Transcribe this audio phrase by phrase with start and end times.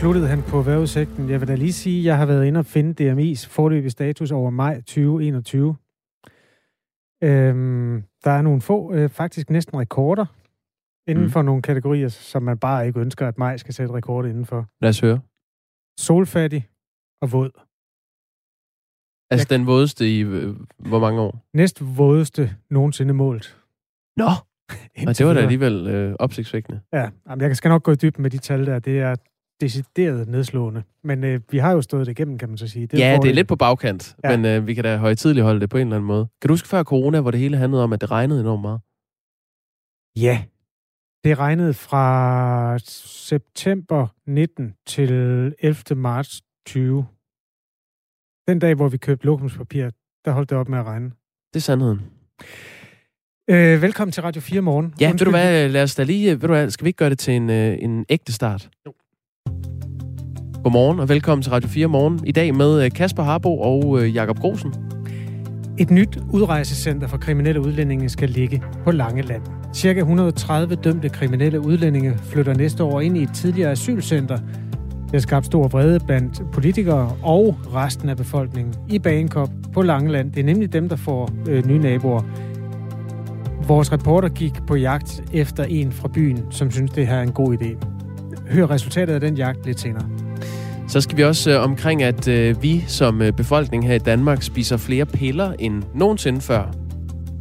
[0.00, 1.30] Sluttede han på vejrudsigten.
[1.30, 4.30] Jeg vil da lige sige, at jeg har været inde og finde DMI's forløbige status
[4.30, 5.76] over maj 2021.
[7.22, 10.26] Øhm, der er nogle få, øh, faktisk næsten rekorder,
[11.10, 11.30] inden mm.
[11.30, 14.66] for nogle kategorier, som man bare ikke ønsker, at maj skal sætte rekord indenfor.
[14.80, 15.20] Lad os høre.
[16.00, 16.68] Solfattig
[17.22, 17.50] og våd.
[19.30, 19.58] Altså jeg...
[19.58, 21.46] den vådeste i øh, hvor mange år?
[21.54, 23.64] Næst vådeste nogensinde målt.
[24.16, 24.30] Nå!
[25.08, 26.80] Og det var da alligevel øh, opsigtsvækkende.
[26.92, 28.78] Ja, jamen, jeg skal nok gå i dybden med de tal der.
[28.78, 29.16] Det er
[29.60, 30.82] decideret nedslående.
[31.04, 32.86] Men øh, vi har jo stået det igennem, kan man så sige.
[32.86, 34.36] Det ja, det er lidt på bagkant, ja.
[34.36, 36.28] men øh, vi kan da højtidligt holde det på en eller anden måde.
[36.40, 38.80] Kan du huske før corona, hvor det hele handlede om, at det regnede enormt meget?
[40.16, 40.42] Ja,
[41.24, 42.78] det regnede fra
[43.28, 45.10] september 19 til
[45.58, 45.76] 11.
[45.96, 47.06] marts 20.
[48.48, 49.90] Den dag, hvor vi købte lokumspapir,
[50.24, 51.10] der holdt det op med at regne.
[51.54, 52.00] Det er sandheden.
[53.50, 54.94] Øh, velkommen til Radio 4 morgen.
[55.00, 55.18] Ja, Undskyld.
[55.18, 57.18] ved du hvad, lad os da lige, ved du hvad, skal vi ikke gøre det
[57.18, 58.70] til en, øh, en ægte start?
[58.86, 58.92] Jo.
[60.62, 62.20] Godmorgen og velkommen til Radio 4 morgen.
[62.26, 64.74] I dag med øh, Kasper Harbo og øh, Jakob Grosen.
[65.78, 69.42] Et nyt udrejsecenter for kriminelle udlændinge skal ligge på Langeland.
[69.74, 74.36] Cirka 130 dømte kriminelle udlændinge flytter næste år ind i et tidligere asylcenter.
[75.02, 80.32] Det har skabt stor vrede blandt politikere og resten af befolkningen i Bagenkop på Langeland.
[80.32, 82.22] Det er nemlig dem, der får øh, nye naboer.
[83.68, 87.32] Vores reporter gik på jagt efter en fra byen, som synes, det her er en
[87.32, 87.97] god idé.
[88.50, 90.08] Hør resultatet af den jagt lidt senere.
[90.88, 94.42] Så skal vi også øh, omkring, at øh, vi som øh, befolkning her i Danmark
[94.42, 96.74] spiser flere piller end nogensinde før.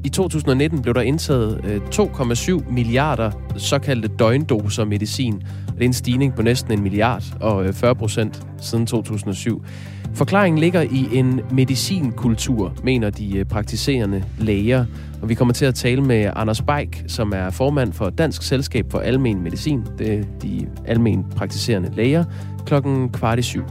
[0.03, 5.33] I 2019 blev der indtaget øh, 2,7 milliarder såkaldte døgndoser medicin.
[5.67, 9.66] Det er en stigning på næsten en milliard og øh, 40 procent siden 2007.
[10.13, 14.86] Forklaringen ligger i en medicinkultur, mener de øh, praktiserende læger.
[15.21, 18.86] Og vi kommer til at tale med Anders Beik, som er formand for Dansk Selskab
[18.92, 19.83] for Almen Medicin.
[19.98, 22.23] Det er de almen praktiserende læger.
[22.65, 23.64] Klokken kvart i syv.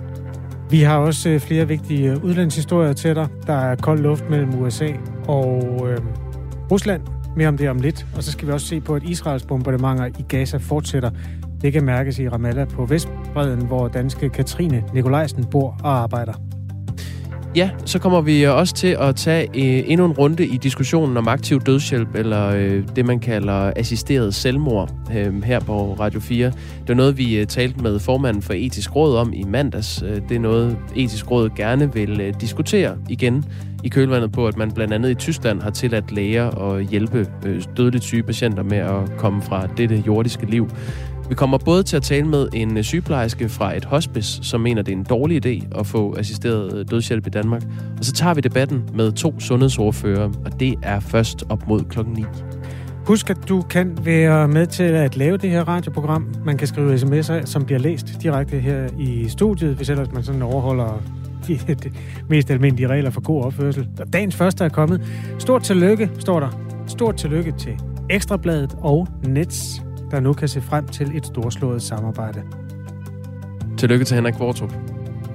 [0.71, 3.29] Vi har også øh, flere vigtige øh, udlandshistorier til dig.
[3.47, 4.89] Der er kold luft mellem USA
[5.29, 5.99] og øh,
[6.71, 7.03] Rusland.
[7.37, 8.07] Mere om det om lidt.
[8.17, 11.11] Og så skal vi også se på, at Israels bombardementer i Gaza fortsætter.
[11.67, 16.33] Det kan mærkes i Ramallah på Vestbreden, hvor danske Katrine Nikolajsen bor og arbejder.
[17.57, 21.29] Ja, så kommer vi også til at tage øh, endnu en runde i diskussionen om
[21.29, 26.53] aktiv dødshjælp, eller øh, det, man kalder assisteret selvmord øh, her på Radio 4.
[26.83, 30.03] Det er noget, vi øh, talte med formanden for Etisk Råd om i mandags.
[30.03, 33.45] Øh, det er noget, Etisk Råd gerne vil øh, diskutere igen
[33.85, 37.63] i kølvandet på, at man blandt andet i Tyskland har tilladt læger at hjælpe øh,
[37.77, 40.69] dødeligt syge patienter med at komme fra dette jordiske liv.
[41.29, 44.83] Vi kommer både til at tale med en øh, sygeplejerske fra et hospice, som mener,
[44.83, 47.63] det er en dårlig idé at få assisteret øh, dødshjælp i Danmark.
[47.99, 52.15] Og så tager vi debatten med to sundhedsordfører, og det er først op mod klokken
[52.15, 52.25] 9.
[53.07, 56.35] Husk, at du kan være med til at lave det her radioprogram.
[56.45, 60.43] Man kan skrive sms'er, som bliver læst direkte her i studiet, hvis ellers man sådan
[60.43, 61.03] overholder
[61.47, 61.91] de, de
[62.31, 63.89] mest almindelige regler for god opførsel.
[64.13, 65.03] Dagens første er kommet.
[65.39, 66.49] Stort tillykke, står der.
[66.87, 69.86] Stort tillykke til Ekstrabladet og Nets
[70.17, 72.43] der nu kan se frem til et storslået samarbejde.
[73.79, 74.73] Tillykke til Henrik Kvartrup.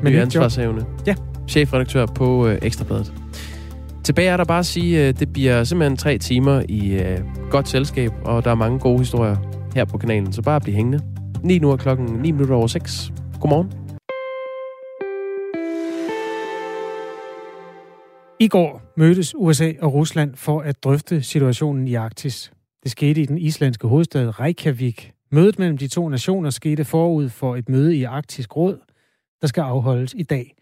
[0.03, 0.85] Med ansvarshavende.
[1.07, 1.15] Ja.
[1.47, 3.13] Chefredaktør på øh, Ekstrabladet.
[4.03, 7.67] Tilbage er der bare at sige, at det bliver simpelthen tre timer i øh, godt
[7.67, 9.35] selskab, og der er mange gode historier
[9.75, 10.99] her på kanalen, så bare bliv hængende.
[11.43, 13.11] 9 nu er klokken 9 minutter over 6.
[13.41, 13.71] Godmorgen.
[18.39, 22.51] I går mødtes USA og Rusland for at drøfte situationen i Arktis.
[22.83, 25.11] Det skete i den islandske hovedstad Reykjavik.
[25.31, 28.77] Mødet mellem de to nationer skete forud for et møde i Arktisk Råd,
[29.41, 30.55] der skal afholdes i dag.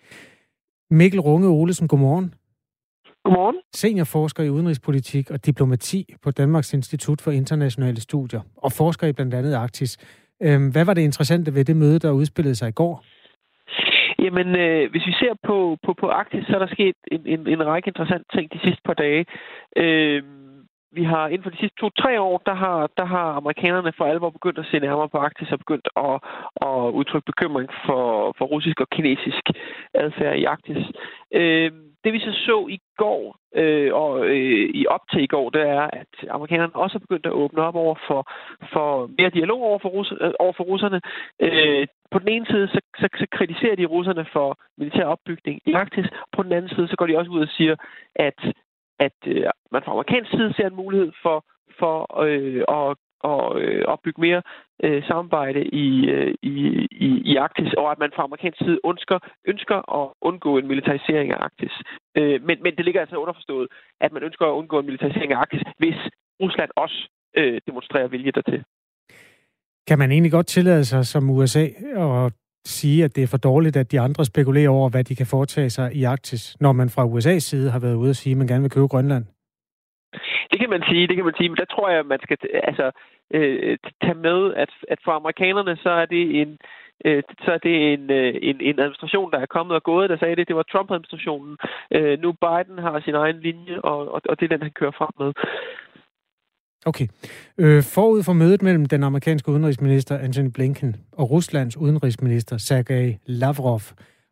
[0.92, 2.34] Mikkel Runge Olesen, godmorgen.
[3.24, 3.56] Godmorgen.
[3.74, 9.34] Seniorforsker i udenrigspolitik og diplomati på Danmarks Institut for Internationale Studier og forsker i blandt
[9.34, 9.98] andet Arktis.
[10.42, 13.04] Øhm, hvad var det interessante ved det møde, der udspillede sig i går?
[14.24, 17.48] Jamen, øh, hvis vi ser på, på, på Arktis, så er der sket en, en,
[17.48, 19.26] en række interessante ting de sidste par dage.
[19.78, 20.24] Øh,
[20.92, 24.30] vi har inden for de sidste to-tre år, der har, der har amerikanerne for alvor
[24.30, 26.16] begyndt at se nærmere på Arktis og begyndt at,
[26.68, 29.44] at udtrykke bekymring for, for russisk og kinesisk
[29.94, 30.86] adfærd i Arktis.
[31.34, 31.72] Øh,
[32.04, 35.62] det vi så så i går, øh, og øh, i op til i går, det
[35.62, 38.22] er, at amerikanerne også har begyndt at åbne op over for,
[38.74, 41.02] for mere dialog over for, russ, øh, over for russerne.
[41.40, 45.74] Øh, på den ene side, så, så, så kritiserer de russerne for militær opbygning i
[45.74, 46.06] Arktis.
[46.36, 47.76] På den anden side, så går de også ud og siger,
[48.16, 48.40] at
[49.00, 51.46] at øh, man fra amerikansk side ser en mulighed for,
[51.80, 54.42] for øh, at og øh, opbygge mere
[54.84, 56.56] øh, samarbejde i, øh, i,
[56.92, 61.32] i, i Arktis, og at man fra amerikansk side ønsker, ønsker at undgå en militarisering
[61.32, 61.76] af Arktis.
[62.18, 63.68] Øh, men, men det ligger altså underforstået,
[64.02, 66.00] at man ønsker at undgå en militarisering af Arktis, hvis
[66.42, 68.64] Rusland også øh, demonstrerer vilje dertil.
[69.88, 71.66] Kan man egentlig godt tillade sig som USA
[72.06, 72.34] at
[72.66, 75.70] sige, at det er for dårligt, at de andre spekulerer over, hvad de kan foretage
[75.70, 78.48] sig i Arktis, når man fra USA's side har været ude at sige, at man
[78.48, 79.26] gerne vil købe Grønland?
[80.52, 82.38] Det kan man sige, det kan man sige, men der tror jeg, at man skal
[82.54, 82.92] altså,
[83.34, 86.58] øh, tage med, at, at for amerikanerne, så er det en,
[87.06, 90.18] øh, så er det en, øh, en, en administration, der er kommet og gået, der
[90.18, 90.48] sagde det.
[90.48, 91.58] Det var Trump-administrationen.
[91.92, 94.98] Øh, nu Biden har sin egen linje, og, og, og det er den, han kører
[95.00, 95.32] frem med.
[96.86, 97.08] Okay.
[97.58, 103.82] Øh, forud for mødet mellem den amerikanske udenrigsminister Antony Blinken og Ruslands udenrigsminister Sergej Lavrov,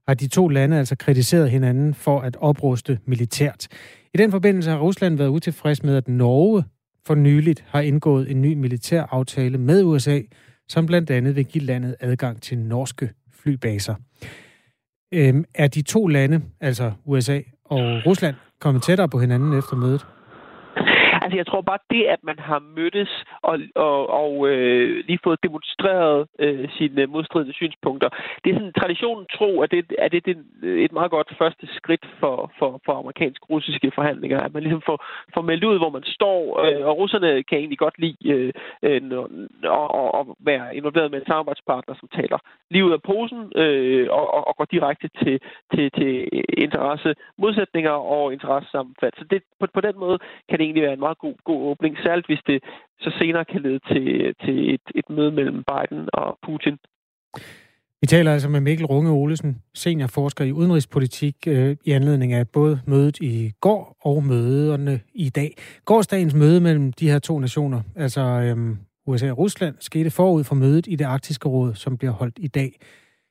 [0.08, 3.68] har de to lande altså kritiseret hinanden for at opruste militært.
[4.14, 6.64] I den forbindelse har Rusland været utilfreds med, at Norge
[7.06, 10.22] for nyligt har indgået en ny militær aftale med USA,
[10.68, 13.96] som blandt andet vil give landet adgang til norske flybaser.
[15.14, 20.06] Øhm, er de to lande, altså USA og Rusland, kommet tættere på hinanden efter mødet?
[21.28, 25.44] Altså, jeg tror bare, det, at man har mødtes og, og, og øh, lige fået
[25.44, 28.10] demonstreret øh, sine modstridende synspunkter,
[28.44, 31.68] det er sådan traditionen tro, at det, at det, det er et meget godt første
[31.76, 36.04] skridt for, for, for amerikansk-russiske forhandlinger, at man ligesom får, får meldt ud, hvor man
[36.04, 38.54] står, øh, og russerne kan egentlig godt lide øh,
[38.84, 39.02] øh,
[39.64, 42.38] at, at være involveret med en samarbejdspartner, som taler
[42.70, 45.40] lige ud af posen øh, og, og, og går direkte til,
[45.74, 49.14] til, til interesse modsætninger og interesse sammenfald.
[49.18, 50.18] Så det, på, på den måde
[50.50, 52.64] kan det egentlig være en meget god, god åbning, særligt hvis det
[53.00, 56.78] så senere kan lede til, til et, et møde mellem Biden og Putin.
[58.02, 62.82] Vi taler altså med Mikkel Runge Olesen, seniorforsker i udenrigspolitik, øh, i anledning af både
[62.88, 65.58] mødet i går og møderne i dag.
[65.86, 68.76] Gårdsdagens møde mellem de her to nationer, altså øh,
[69.08, 72.48] USA og Rusland, skete forud for mødet i det arktiske råd, som bliver holdt i
[72.48, 72.72] dag.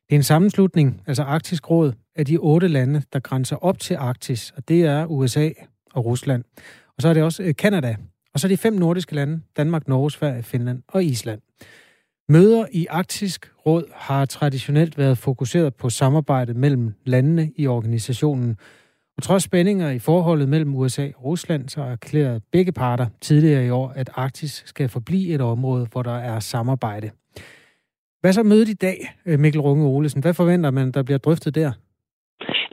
[0.08, 3.94] Det er en sammenslutning, altså Arktisk Råd, af de otte lande, der grænser op til
[3.94, 5.50] Arktis, og det er USA
[5.94, 6.44] og Rusland.
[6.96, 7.96] Og så er det også øh, Kanada.
[8.34, 11.40] Og så er de fem nordiske lande, Danmark, Norge, Sverige, Finland og Island.
[12.28, 18.56] Møder i Arktisk Råd har traditionelt været fokuseret på samarbejdet mellem landene i organisationen.
[19.16, 23.70] Og trods spændinger i forholdet mellem USA og Rusland, så erklærede begge parter tidligere i
[23.70, 27.10] år, at Arktis skal forblive et område, hvor der er samarbejde.
[28.20, 30.20] Hvad så mødet i dag, øh, Mikkel Runge Olesen?
[30.20, 31.72] Hvad forventer man, der bliver drøftet der?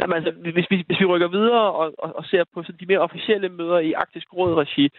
[0.04, 2.86] Jamen, altså, hvis, vi, hvis vi rykker videre og, og, og ser på sådan de
[2.86, 4.90] mere officielle møder i Arktisk Råd-regi,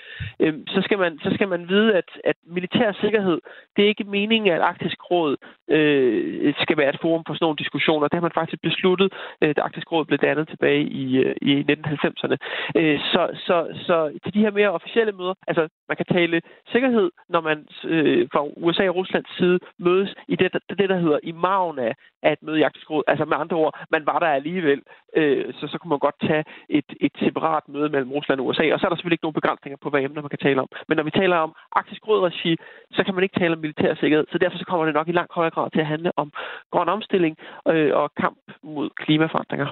[0.41, 3.39] øh, så, skal man, så skal man vide, at, at militær sikkerhed,
[3.77, 5.37] det er ikke meningen, at Arktisk Råd
[5.69, 8.09] øh, skal være et forum for sådan nogle diskussioner.
[8.09, 9.12] Det har man faktisk besluttet,
[9.43, 12.37] øh, da Arktisk Råd blev dannet tilbage i, øh, i 1990'erne.
[12.77, 16.43] Øh, så, så, så til de her mere officielle møder, altså man kan tale
[16.73, 21.19] sikkerhed, når man øh, fra USA og Ruslands side mødes i det, det, der hedder
[21.23, 23.03] i maven af, af et møde i Arktisk Råd.
[23.07, 24.83] Altså med andre ord, man var der alligevel
[25.17, 26.44] øh, så, så kunne man godt tage
[26.79, 28.64] et, et separat møde mellem Rusland og USA.
[28.73, 30.69] Og så er der selvfølgelig ikke nogen begrænsninger på, hvad emner man kan tale om.
[30.88, 32.52] Men når vi taler om arktisk råd-regi,
[32.96, 34.26] så kan man ikke tale om militær sikkerhed.
[34.32, 36.29] Så derfor så kommer det nok i langt højere grad til at handle om
[36.73, 37.35] grøn omstilling
[37.73, 39.69] øh, og kamp mod klimaforandringer.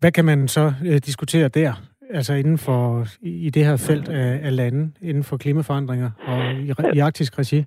[0.00, 1.72] Hvad kan man så øh, diskutere der?
[2.10, 6.96] Altså inden for i det her felt af, af lande, inden for klimaforandringer og i,
[6.96, 7.64] i arktisk regi?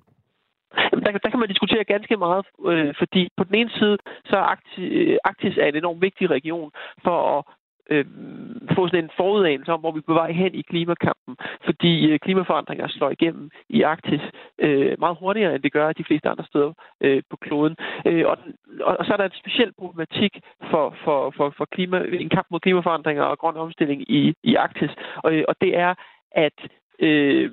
[0.94, 4.40] Der, der kan man diskutere ganske meget, øh, fordi på den ene side, så er
[4.52, 6.70] Arktis, øh, Arktis er en enormt vigtig region
[7.04, 7.44] for at
[7.90, 8.04] øh,
[8.74, 11.36] få sådan en forudanelse om, hvor vi er på vej hen i klimakampen.
[11.64, 14.20] Fordi øh, klimaforandringer slår igennem i Arktis
[14.58, 17.76] øh, meget hurtigere, end det gør de fleste andre steder øh, på kloden.
[18.06, 18.38] Øh, og,
[18.80, 20.40] og, og så er der en speciel problematik
[20.70, 24.90] for, for, for, for klima, en kamp mod klimaforandringer og grøn omstilling i, i Arktis.
[25.16, 25.94] Og, og det er,
[26.32, 26.58] at
[27.00, 27.50] øh,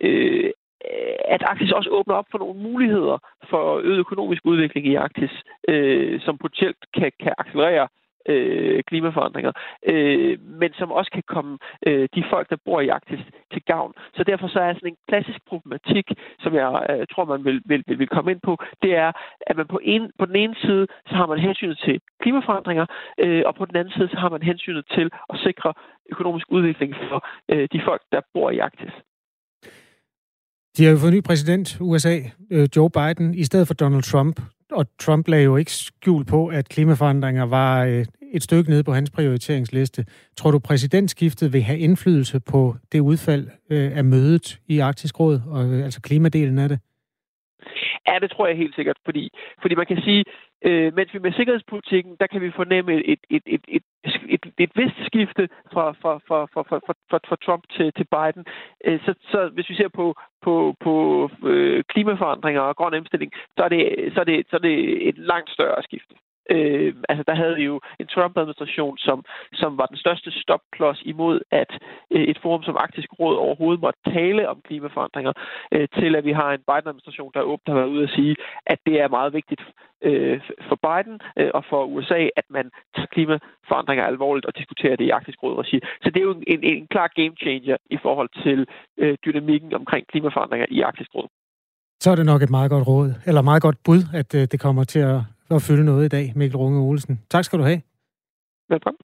[0.00, 0.50] øh,
[0.90, 3.18] Øh, at Arktis også åbner op for nogle muligheder
[3.50, 5.32] for øget økonomisk udvikling i Arktis,
[5.68, 7.88] øh, som potentielt kan, kan accelerere
[8.28, 9.52] øh, klimaforandringer,
[9.86, 13.20] øh, men som også kan komme øh, de folk, der bor i Arktis,
[13.52, 13.92] til gavn.
[14.16, 16.06] Så derfor så er sådan en klassisk problematik,
[16.40, 19.56] som jeg øh, tror, man vil, vil, vil, vil komme ind på, det er, at
[19.56, 22.86] man på, en, på den ene side, så har man hensynet til klimaforandringer,
[23.18, 25.74] øh, og på den anden side, så har man hensynet til at sikre
[26.10, 28.92] økonomisk udvikling for øh, de folk, der bor i Arktis.
[30.76, 34.40] De har jo fået ny præsident, USA, øh, Joe Biden, i stedet for Donald Trump.
[34.70, 38.92] Og Trump lagde jo ikke skjul på, at klimaforandringer var øh, et stykke nede på
[38.92, 40.04] hans prioriteringsliste.
[40.36, 45.40] Tror du, præsidentskiftet vil have indflydelse på det udfald øh, af mødet i Arktisk Råd,
[45.46, 46.78] og altså klimadelen af det?
[48.06, 49.30] Ja, det tror jeg helt sikkert, fordi,
[49.62, 50.24] fordi man kan sige,
[50.64, 53.82] øh, mens vi med sikkerhedspolitikken, der kan vi fornemme et, et, et, et,
[54.28, 56.78] et, et vist skifte fra, fra, fra, fra, fra,
[57.10, 58.44] fra, fra Trump til, til Biden.
[58.84, 60.94] Øh, så, så hvis vi ser på, på, på
[61.46, 65.18] øh, klimaforandringer og grøn omstilling, så er, det, så, er det, så er det et
[65.18, 66.14] langt større skifte.
[66.50, 71.40] Øh, altså, der havde vi jo en Trump-administration, som, som var den største stopklods imod,
[71.50, 71.70] at
[72.10, 75.32] øh, et forum som Arktisk Råd overhovedet måtte tale om klimaforandringer,
[75.72, 78.78] øh, til at vi har en Biden-administration, der åbent har været ude at sige, at
[78.86, 79.62] det er meget vigtigt
[80.08, 85.04] øh, for Biden øh, og for USA, at man tager klimaforandringer alvorligt og diskuterer det
[85.04, 85.80] i Arktisk Råd-regi.
[86.02, 88.66] Så det er jo en, en klar game changer i forhold til
[88.98, 91.28] øh, dynamikken omkring klimaforandringer i Arktisk Råd.
[92.00, 94.60] Så er det nok et meget godt råd, eller meget godt bud, at øh, det
[94.60, 95.20] kommer til at,
[95.50, 97.20] at fylde noget i dag, Mikkel Runge Olsen.
[97.30, 97.80] Tak skal du have.
[98.68, 98.98] Velkommen.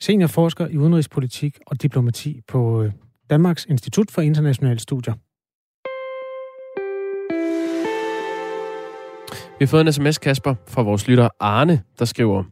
[0.00, 2.92] Seniorforsker i udenrigspolitik og diplomati på øh,
[3.30, 5.14] Danmarks Institut for Internationale Studier.
[9.58, 12.44] Vi har fået en sms, Kasper, fra vores lytter Arne, der skriver,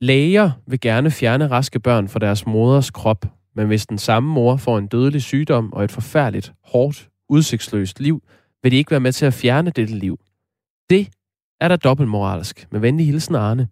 [0.00, 4.56] Læger vil gerne fjerne raske børn fra deres moders krop, men hvis den samme mor
[4.56, 8.22] får en dødelig sygdom og et forfærdeligt, hårdt, udsigtsløst liv,
[8.62, 10.18] vil de ikke være med til at fjerne dette liv.
[10.90, 11.08] Det
[11.60, 12.66] er der dobbeltmoralsk.
[12.72, 13.68] Med venlig hilsen, Arne.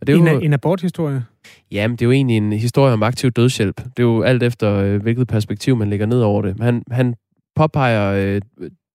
[0.00, 1.24] Og det er en, jo, en aborthistorie?
[1.70, 3.76] Jamen, det er jo egentlig en historie om aktiv dødshjælp.
[3.76, 6.60] Det er jo alt efter, øh, hvilket perspektiv man lægger ned over det.
[6.60, 7.14] Han, han
[7.56, 8.40] påpeger øh,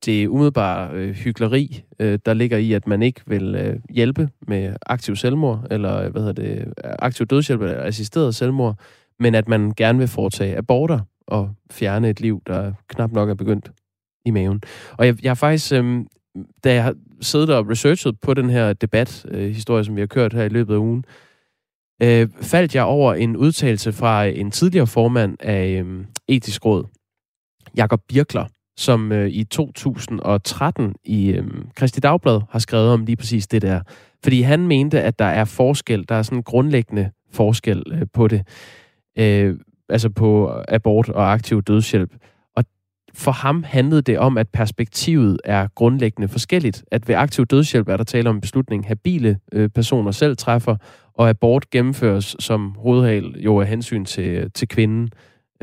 [0.06, 4.75] det umiddelbare øh, hyggeleri, øh, der ligger i, at man ikke vil øh, hjælpe med
[4.86, 8.80] aktiv selvmord, eller hvad hedder det, aktiv dødshjælp, eller assisteret selvmord,
[9.20, 13.34] men at man gerne vil foretage aborter og fjerne et liv, der knap nok er
[13.34, 13.72] begyndt
[14.25, 14.62] i maven.
[14.92, 16.06] Og jeg, jeg har faktisk, øh,
[16.63, 20.08] da jeg har siddet og researchet på den her debat, øh, historie, som vi har
[20.08, 21.06] kørt her i løbet af ugen,
[22.01, 26.84] øh, faldt jeg over en udtalelse fra en tidligere formand af øh, Etisk Råd,
[27.77, 28.46] Jakob Birkler,
[28.77, 33.82] som øh, i 2013 i øh, Christi Dagblad har skrevet om lige præcis det der.
[34.24, 38.27] Fordi han mente, at der er forskel, der er sådan en grundlæggende forskel øh, på
[38.27, 38.48] det.
[39.18, 39.56] Øh,
[39.89, 42.12] altså på abort og aktiv dødshjælp.
[43.17, 46.84] For ham handlede det om, at perspektivet er grundlæggende forskelligt.
[46.91, 50.75] At ved aktiv dødshjælp er der tale om en beslutning, habile øh, personer selv træffer,
[51.13, 55.10] og abort gennemføres som hovedhal jo af hensyn til, øh, til kvinden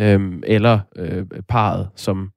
[0.01, 2.31] øh, eller øh, parret, som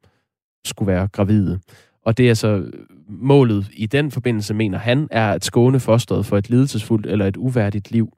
[0.66, 1.60] skulle være gravide.
[2.06, 2.72] Og det er så
[3.10, 7.38] målet i den forbindelse, mener han, er at skåne fosteret for et lidelsesfuldt eller et
[7.38, 8.10] uværdigt liv.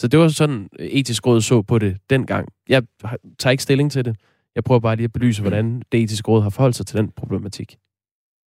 [0.00, 2.48] Så det var sådan, øh, etisk råd så på det dengang.
[2.68, 2.82] Jeg
[3.38, 4.16] tager ikke stilling til det.
[4.56, 7.10] Jeg prøver bare lige at belyse, hvordan det etiske råd har forholdt sig til den
[7.16, 7.70] problematik.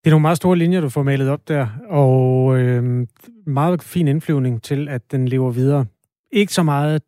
[0.03, 3.07] Det er nogle meget store linjer, du får malet op der, og øh,
[3.47, 5.85] meget fin indflyvning til, at den lever videre.
[6.31, 7.01] Ikke så meget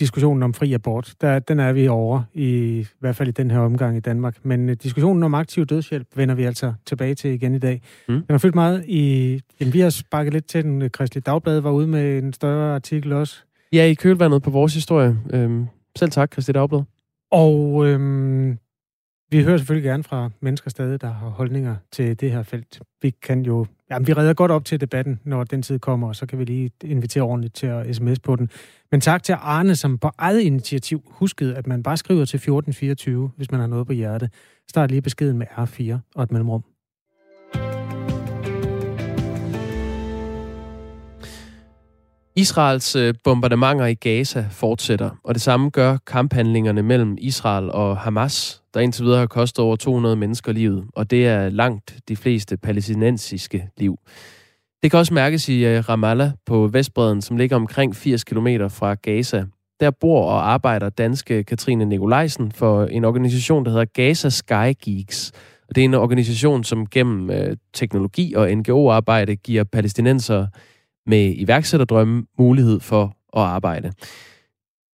[0.00, 3.50] diskussionen om fri abort, der, den er vi over, i, i hvert fald i den
[3.50, 4.36] her omgang i Danmark.
[4.42, 7.82] Men uh, diskussionen om aktiv dødshjælp vender vi altså tilbage til igen i dag.
[8.08, 8.14] Mm.
[8.14, 9.40] Den har fyldt meget i...
[9.60, 10.90] Jamen, vi har sparket lidt til den.
[10.90, 13.42] Kristelig Dagblad var ude med en større artikel også.
[13.72, 15.18] Ja, i kølvandet på vores historie.
[15.32, 15.66] Øhm,
[15.98, 16.82] selv tak, Kristelig Dagblad.
[17.30, 18.58] Og øhm,
[19.30, 22.80] vi hører selvfølgelig gerne fra mennesker stadig, der har holdninger til det her felt.
[23.02, 26.16] Vi kan jo, jamen, vi redder godt op til debatten, når den tid kommer, og
[26.16, 28.50] så kan vi lige invitere ordentligt til at sms på den.
[28.90, 33.30] Men tak til Arne, som på eget initiativ huskede, at man bare skriver til 1424,
[33.36, 34.30] hvis man har noget på hjerte.
[34.70, 36.64] Start lige beskeden med R4 og et mellemrum.
[42.40, 48.62] Israels øh, bombardementer i Gaza fortsætter, og det samme gør kamphandlingerne mellem Israel og Hamas,
[48.74, 52.56] der indtil videre har kostet over 200 mennesker livet, og det er langt de fleste
[52.56, 53.98] palæstinensiske liv.
[54.82, 58.94] Det kan også mærkes i øh, Ramallah på Vestbreden, som ligger omkring 80 km fra
[58.94, 59.44] Gaza.
[59.80, 65.32] Der bor og arbejder danske Katrine Nikolajsen for en organisation, der hedder Gaza Sky Geeks.
[65.68, 70.46] Og det er en organisation, som gennem øh, teknologi og NGO-arbejde giver palæstinenser
[71.06, 73.02] med iværksætterdrømme mulighed for
[73.36, 73.92] at arbejde.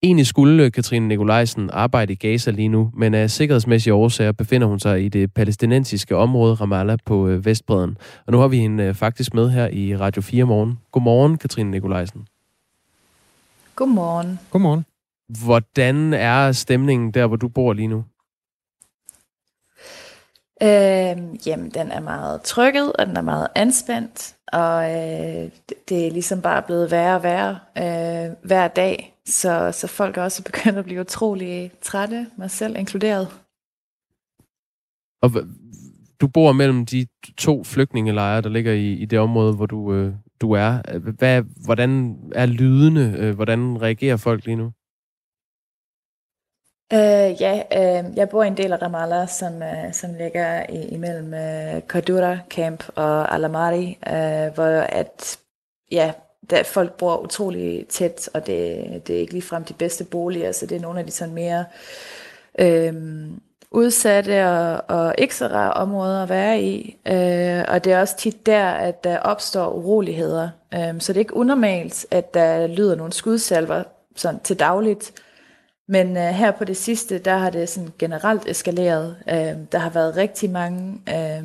[0.04, 4.80] Egentlig skulle Katrine Nikolajsen arbejde i Gaza lige nu, men af sikkerhedsmæssige årsager befinder hun
[4.80, 7.98] sig i det palæstinensiske område Ramallah på øh, Vestbreden.
[8.26, 10.80] Og nu har vi hende øh, faktisk med her i Radio 4 morgen.
[10.92, 12.28] Godmorgen, Katrine Nikolajsen.
[13.76, 14.40] Godmorgen.
[14.52, 14.86] Godmorgen.
[15.46, 18.04] Hvordan er stemningen der, hvor du bor lige nu?
[20.64, 25.52] Øh, jamen, den er meget trykket, og den er meget anspændt, og øh,
[25.90, 30.24] det er ligesom bare blevet værre og værre øh, hver dag, så, så folk er
[30.24, 33.28] også begyndt at blive utrolig trætte, mig selv inkluderet.
[35.22, 35.32] Og
[36.22, 37.08] du bor mellem de
[37.38, 41.00] to flygtningelejre, der ligger i, i det område, hvor du, øh, du er.
[41.00, 43.16] Hvad, hvordan er lydende?
[43.18, 44.72] Øh, hvordan reagerer folk lige nu?
[46.96, 50.88] Uh, ja, uh, jeg bor i en del af Ramallah, som, uh, som ligger i,
[50.88, 55.38] imellem uh, Cordura Camp og Alamari, uh, hvor at,
[55.92, 56.12] ja,
[56.50, 60.66] der, folk bor utrolig tæt, og det, det er ikke ligefrem de bedste boliger, så
[60.66, 61.66] det er nogle af de sådan mere
[62.62, 62.96] uh,
[63.75, 66.98] udsatte og, og ikke så rare områder at være i.
[67.08, 70.50] Øh, og det er også tit der, at der opstår uroligheder.
[70.74, 73.84] Øh, så det er ikke unormalt, at der lyder nogle skudsalver
[74.16, 75.12] sådan til dagligt.
[75.88, 79.18] Men øh, her på det sidste, der har det sådan generelt eskaleret.
[79.30, 81.44] Øh, der har været rigtig mange øh,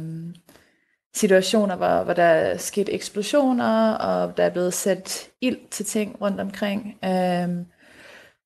[1.14, 6.16] situationer, hvor, hvor der er sket eksplosioner, og der er blevet sat ild til ting
[6.20, 6.98] rundt omkring.
[7.04, 7.48] Øh,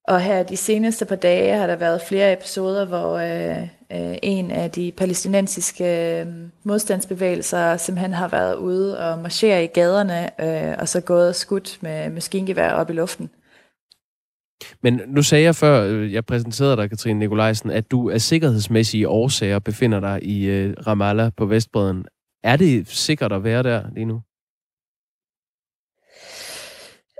[0.09, 4.51] og her de seneste par dage har der været flere episoder, hvor øh, øh, en
[4.51, 6.27] af de palæstinensiske øh,
[6.63, 11.79] modstandsbevægelser simpelthen har været ude og marchere i gaderne, øh, og så gået og skudt
[11.81, 13.31] med maskingevær op i luften.
[14.83, 19.09] Men nu sagde jeg før, øh, jeg præsenterede dig, Katrine Nikolajsen, at du af sikkerhedsmæssige
[19.09, 22.07] årsager befinder dig i øh, Ramallah på Vestbreden.
[22.43, 24.23] Er det sikkert at være der lige nu?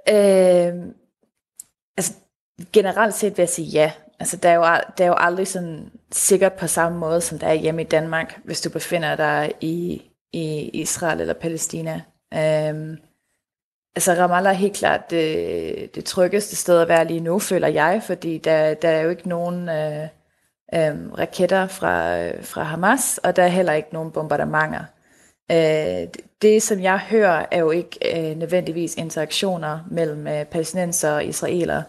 [0.09, 0.95] Øh,
[1.97, 2.13] altså,
[2.73, 3.93] generelt set vil jeg sige ja.
[4.21, 4.63] Altså, der er, jo,
[4.99, 8.41] der er jo aldrig sådan sikkert på samme måde, som der er hjemme i Danmark,
[8.45, 12.03] hvis du befinder dig i, i Israel eller Palæstina.
[12.35, 12.99] Øh,
[13.97, 18.03] Altså Ramallah er helt klart det, det tryggeste sted at være lige nu, føler jeg,
[18.07, 20.03] fordi der, der er jo ikke nogen øh,
[20.75, 24.85] øh, raketter fra, øh, fra Hamas, og der er heller ikke nogen bombardementer.
[25.53, 26.09] Øh,
[26.43, 31.83] det, som jeg hører, er jo ikke øh, nødvendigvis interaktioner mellem øh, palæstinenser og israeler.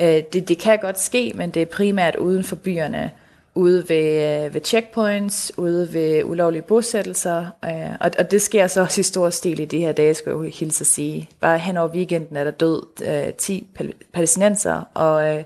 [0.00, 3.10] Øh, det, det kan godt ske, men det er primært uden for byerne
[3.54, 8.80] ude ved, øh, ved checkpoints, ude ved ulovlige bosættelser, øh, og, og det sker så
[8.80, 11.28] også i stor stil i de her dage, skal jeg hilse at sige.
[11.40, 15.44] Bare hen over weekenden er der død øh, 10 pal- palæstinenser, og øh,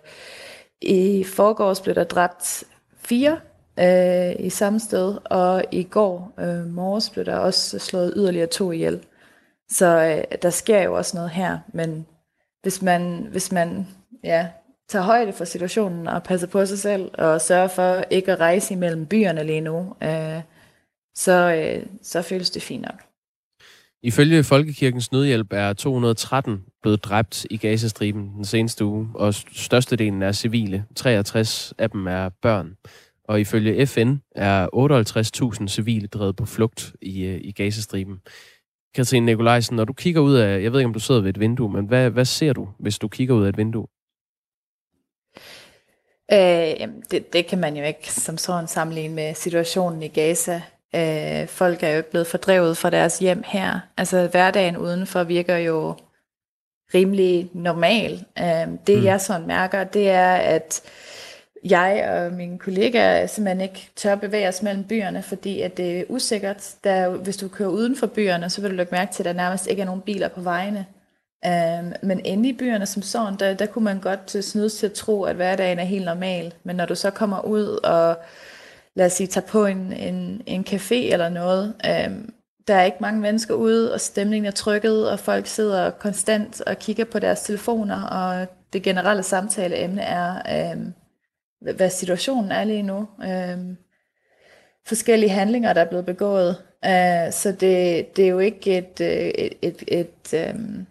[0.82, 2.64] i forgårs blev der dræbt
[2.96, 3.40] fire
[3.78, 8.72] øh, i samme sted, og i går øh, morges blev der også slået yderligere to
[8.72, 9.00] ihjel.
[9.70, 12.06] Så øh, der sker jo også noget her, men
[12.62, 13.86] hvis man, hvis man
[14.24, 14.48] ja,
[14.88, 18.74] tager højde for situationen og passer på sig selv og sørger for ikke at rejse
[18.74, 20.40] imellem byerne lige nu, øh,
[21.16, 23.02] så, øh, så føles det fint nok.
[24.02, 30.32] Ifølge Folkekirkens Nødhjælp er 213 blevet dræbt i Gazastriben den seneste uge, og størstedelen er
[30.32, 30.84] civile.
[30.96, 32.76] 63 af dem er børn.
[33.24, 34.68] Og ifølge FN er
[35.60, 38.20] 58.000 civile drevet på flugt i, øh, i Gazastriben.
[38.94, 41.40] Katrine Nikolajsen, når du kigger ud af, jeg ved ikke om du sidder ved et
[41.40, 43.86] vindue, men hvad, hvad ser du, hvis du kigger ud af et vindue?
[46.32, 50.62] Øh, jamen det, det kan man jo ikke som sådan sammenligne med situationen i Gaza.
[50.94, 53.80] Øh, folk er jo ikke blevet fordrevet fra deres hjem her.
[53.96, 55.94] Altså hverdagen udenfor virker jo
[56.94, 58.24] rimelig normal.
[58.38, 59.04] Øh, det mm.
[59.04, 60.82] jeg sådan mærker, det er, at
[61.64, 66.04] jeg og mine kollegaer simpelthen ikke tør bevæge os mellem byerne, fordi at det er
[66.08, 66.74] usikkert.
[66.84, 69.32] Der, hvis du kører uden for byerne, så vil du lægge mærke til, at der
[69.32, 70.86] nærmest ikke er nogen biler på vejene.
[71.46, 74.92] Um, men inde i byerne som sådan, der, der kunne man godt snydes til at
[74.92, 76.54] tro, at hverdagen er helt normal.
[76.64, 78.18] Men når du så kommer ud og,
[78.94, 81.74] lad os sige, tager på en, en, en café eller noget,
[82.08, 82.32] um,
[82.68, 86.78] der er ikke mange mennesker ude, og stemningen er trykket, og folk sidder konstant og
[86.78, 90.94] kigger på deres telefoner, og det generelle samtaleemne er, um,
[91.74, 93.08] hvad situationen er lige nu.
[93.18, 93.76] Um,
[94.86, 96.56] forskellige handlinger, der er blevet begået.
[96.86, 99.82] Uh, så det, det er jo ikke et, øh, et, et,
[100.32, 100.86] et um,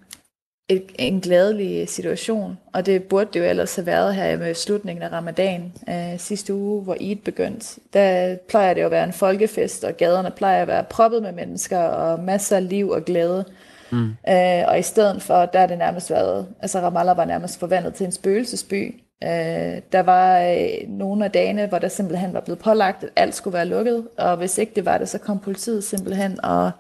[0.70, 5.04] et, en glædelig situation, og det burde det jo ellers have været her med slutningen
[5.04, 7.80] af ramadan øh, sidste uge, hvor Eid begyndte.
[7.94, 11.32] Der plejer det jo at være en folkefest, og gaderne plejer at være proppet med
[11.32, 13.46] mennesker, og masser af liv og glæde.
[13.92, 14.10] Mm.
[14.30, 17.94] Øh, og i stedet for, der er det nærmest været, altså Ramallah var nærmest forvandlet
[17.94, 19.02] til en spøgelsesby.
[19.24, 23.36] Øh, der var øh, nogle af dagene, hvor der simpelthen var blevet pålagt, at alt
[23.36, 26.72] skulle være lukket, og hvis ikke det var det, så kom politiet simpelthen og,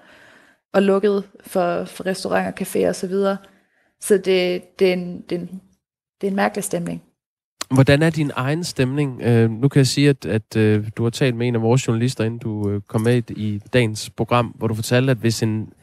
[0.73, 3.13] og lukkede for, for restauranter, caféer osv.,
[4.01, 5.61] så det, det, er en, det, er en,
[6.21, 7.01] det er en mærkelig stemning.
[7.73, 9.21] Hvordan er din egen stemning?
[9.27, 11.87] Uh, nu kan jeg sige, at, at uh, du har talt med en af vores
[11.87, 15.73] journalister, inden du uh, kom med i dagens program, hvor du fortalte, at hvis en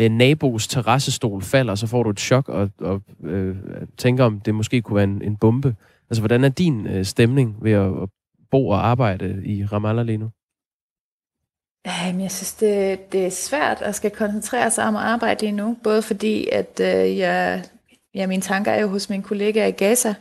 [0.00, 3.56] uh, nabos terrassestol falder, så får du et chok og, og uh,
[3.98, 5.76] tænker, om det måske kunne være en, en bombe.
[6.10, 8.08] Altså, hvordan er din uh, stemning ved at, at
[8.50, 10.30] bo og arbejde i Ramallah lige nu?
[11.86, 15.52] Jamen, jeg synes, det, det er svært at skal koncentrere sig om at arbejde lige
[15.52, 15.76] nu.
[15.82, 17.64] Både fordi, at øh, jeg,
[18.14, 20.14] ja, mine tanker er jo hos mine kollegaer i Gaza.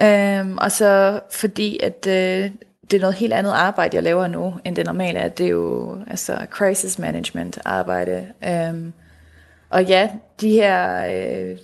[0.00, 2.50] Øhm, og så fordi, at øh,
[2.90, 5.28] det er noget helt andet arbejde, jeg laver nu, end det normale er.
[5.28, 8.26] Det er jo altså, crisis management arbejde.
[8.44, 8.92] Øhm,
[9.70, 10.10] og ja,
[10.40, 11.58] de her øh,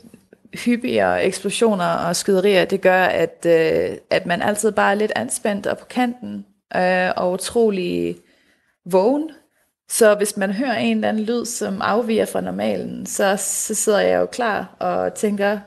[0.65, 5.67] hyppigere eksplosioner og skyderier, det gør, at, øh, at man altid bare er lidt anspændt
[5.67, 6.47] og på kanten,
[6.77, 8.17] øh, og utrolig
[8.85, 9.31] vågen.
[9.91, 14.01] Så hvis man hører en eller anden lyd, som afviger fra normalen, så, så sidder
[14.01, 15.59] jeg jo klar og tænker,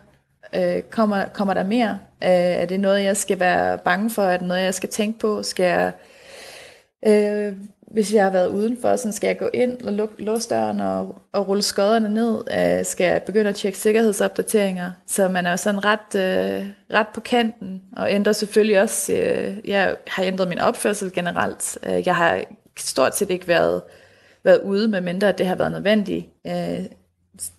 [0.55, 1.99] øh, kommer, kommer der mere?
[2.23, 4.21] Øh, er det noget, jeg skal være bange for?
[4.23, 5.43] Er det noget, jeg skal tænke på?
[5.43, 5.91] Skal jeg
[7.07, 7.53] Øh,
[7.91, 11.21] hvis jeg har været udenfor, så skal jeg gå ind og lukke låse døren og,
[11.33, 12.43] og rulle skodderne ned.
[12.57, 14.91] Øh, skal jeg begynde at tjekke sikkerhedsopdateringer.
[15.07, 19.69] Så man er jo sådan ret, øh, ret på kanten, og ændrer selvfølgelig også, øh,
[19.69, 21.77] jeg har ændret min opførsel generelt.
[21.83, 22.43] Øh, jeg har
[22.77, 23.81] stort set ikke været,
[24.43, 26.85] været ude, med mindre at det har været nødvendigt øh,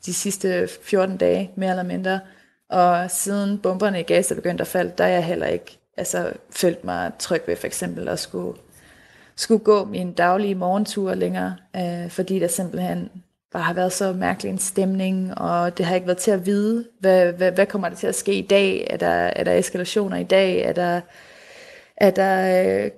[0.06, 2.20] de sidste 14 dage, mere eller mindre.
[2.70, 6.84] Og siden bomberne i Gaza begyndte at falde, der er jeg heller ikke altså, følt
[6.84, 8.58] mig tryg ved for eksempel at skulle
[9.36, 13.10] skulle gå min daglige morgentur længere, øh, fordi der simpelthen
[13.52, 16.84] bare har været så mærkelig en stemning, og det har ikke været til at vide,
[17.00, 18.86] hvad, hvad, hvad kommer der til at ske i dag?
[18.90, 20.60] Er der, er der eskalationer i dag?
[20.60, 21.00] Er der,
[21.96, 22.90] er der øh,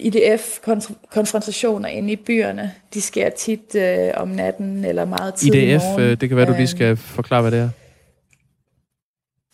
[0.00, 2.72] IDF-konfrontationer inde i byerne?
[2.94, 6.52] De sker tit øh, om natten eller meget tidligt IDF, øh, det kan være, du
[6.52, 7.70] lige øh, skal forklare, hvad det er.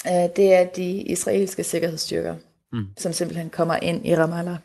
[0.07, 2.35] Øh, det er de israelske sikkerhedsstyrker,
[2.73, 2.87] mm.
[2.99, 4.57] som simpelthen kommer ind i Ramallah.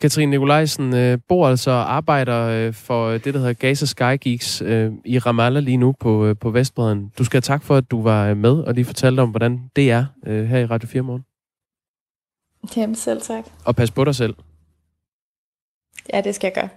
[0.00, 4.62] Katrine Nikolajsen øh, bor altså og arbejder øh, for det, der hedder Gaza Sky Geeks
[4.62, 7.12] øh, i Ramallah lige nu på, øh, på Vestbreden.
[7.18, 9.60] Du skal have tak for, at du var øh, med og lige fortalte om, hvordan
[9.76, 11.24] det er øh, her i Radio 4 morgen.
[12.76, 13.44] Jamen selv tak.
[13.64, 14.34] Og pas på dig selv.
[16.12, 16.68] Ja, det skal jeg gøre.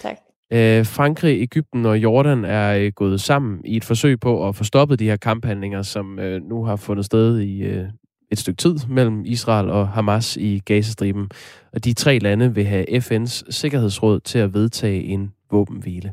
[0.00, 0.16] Tak.
[0.52, 4.64] Øh, Frankrig, Ægypten og Jordan er øh, gået sammen i et forsøg på at få
[4.64, 7.88] stoppet de her kamphandlinger, som øh, nu har fundet sted i øh,
[8.32, 11.30] et stykke tid mellem Israel og Hamas i Gazastriben,
[11.72, 16.12] og de tre lande vil have FN's Sikkerhedsråd til at vedtage en våbenhvile.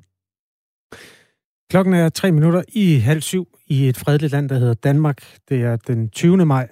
[1.69, 5.38] Klokken er tre minutter i halv syv i et fredeligt land, der hedder Danmark.
[5.49, 6.45] Det er den 20.
[6.45, 6.67] maj.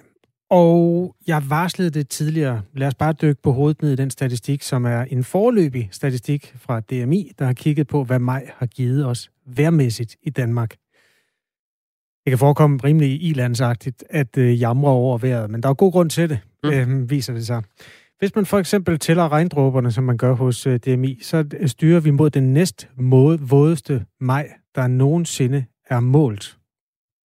[0.56, 2.62] Og jeg varslede det tidligere.
[2.74, 6.54] Lad os bare dykke på hovedet ned i den statistik, som er en forløbig statistik
[6.56, 10.70] fra DMI, der har kigget på, hvad maj har givet os værmæssigt i Danmark.
[12.24, 16.10] Det kan forekomme rimelig ilandsagtigt at øh, jamre over vejret, men der er god grund
[16.10, 16.70] til det, mm.
[16.70, 17.62] øh, viser det sig.
[18.18, 22.00] Hvis man for eksempel tæller regndråberne, som man gør hos øh, DMI, så øh, styrer
[22.00, 26.58] vi mod den næst måde, vådeste maj, der nogensinde er målt.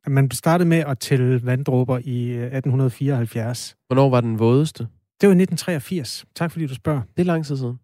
[0.07, 3.75] Man startede med at tælle vanddråber i øh, 1874.
[3.87, 4.83] Hvornår var den vådeste?
[5.21, 6.25] Det var 1983.
[6.35, 7.01] Tak fordi du spørger.
[7.17, 7.79] Det er lang tid siden.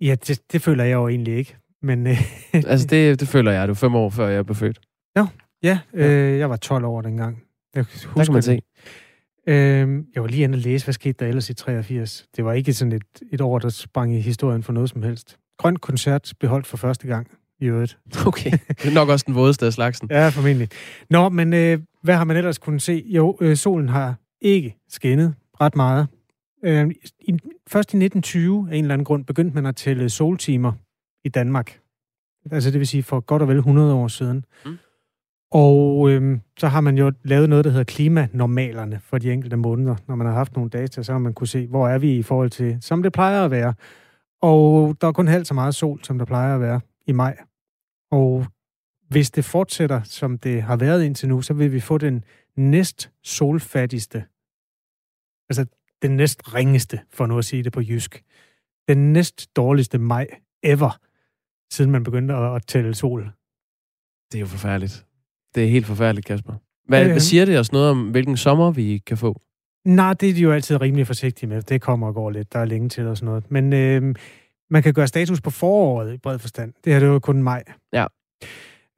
[0.00, 1.56] Ja, det, det føler jeg jo egentlig ikke.
[1.82, 2.20] Men, øh,
[2.54, 3.68] altså, det, det føler jeg.
[3.68, 4.80] Du fem år før jeg blev født.
[5.16, 5.26] Ja,
[5.62, 7.42] Ja, øh, jeg var 12 år dengang.
[7.74, 8.60] Jeg husker der kan man se.
[9.46, 12.26] Øh, jeg var lige inde og læse, hvad skete der ellers i 83.
[12.36, 15.38] Det var ikke sådan et, et år, der sprang i historien for noget som helst.
[15.58, 17.26] Grøn koncert beholdt for første gang
[17.60, 17.98] i øvrigt.
[18.26, 20.08] Okay, det er nok også den vådeste af slagsen.
[20.10, 20.68] ja, formentlig.
[21.10, 23.04] Nå, men øh, hvad har man ellers kunnet se?
[23.06, 26.06] Jo, øh, solen har ikke skinnet ret meget.
[26.64, 26.90] Øh,
[27.20, 27.32] i,
[27.68, 30.72] først i 1920 af en eller anden grund begyndte man at tælle soltimer
[31.24, 31.78] i Danmark.
[32.50, 34.44] Altså det vil sige for godt og vel 100 år siden.
[34.64, 34.78] Mm.
[35.50, 39.96] Og øhm, så har man jo lavet noget, der hedder klimanormalerne for de enkelte måneder.
[40.08, 42.22] Når man har haft nogle data, så har man kunne se, hvor er vi i
[42.22, 43.74] forhold til, som det plejer at være.
[44.42, 47.36] Og der er kun halvt så meget sol, som der plejer at være i maj.
[48.10, 48.46] Og
[49.08, 52.24] hvis det fortsætter, som det har været indtil nu, så vil vi få den
[52.56, 54.24] næst solfattigste,
[55.50, 55.66] altså
[56.02, 58.24] den næst ringeste, for nu at sige det på jysk,
[58.88, 60.26] den næst dårligste maj
[60.62, 60.98] ever,
[61.72, 63.32] siden man begyndte at tælle sol.
[64.32, 65.06] Det er jo forfærdeligt.
[65.54, 66.54] Det er helt forfærdeligt, Kasper.
[66.88, 69.40] Hvad, øh, hvad siger det os noget om, hvilken sommer vi kan få?
[69.84, 71.62] Nej, det er de jo altid rimelig forsigtige med.
[71.62, 72.52] Det kommer og går lidt.
[72.52, 73.50] Der er længe til og sådan noget.
[73.50, 74.14] Men øh,
[74.70, 76.72] man kan gøre status på foråret i bred forstand.
[76.84, 77.64] Det her det er jo kun maj.
[77.92, 78.06] Ja.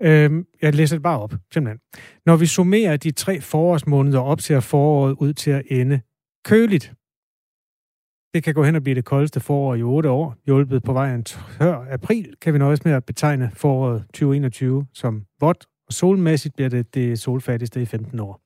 [0.03, 1.81] Øh, jeg læser det bare op, simpelthen.
[2.27, 6.01] Når vi summerer de tre forårsmåneder op, ser foråret ud til at ende
[6.45, 6.93] køligt.
[8.35, 10.37] Det kan gå hen og blive det koldeste forår i 8 år.
[10.47, 15.67] Hjulpet på vejen tør april kan vi nøjes med at betegne foråret 2021 som vådt
[15.87, 18.41] og solmæssigt bliver det det solfattigste i 15 år.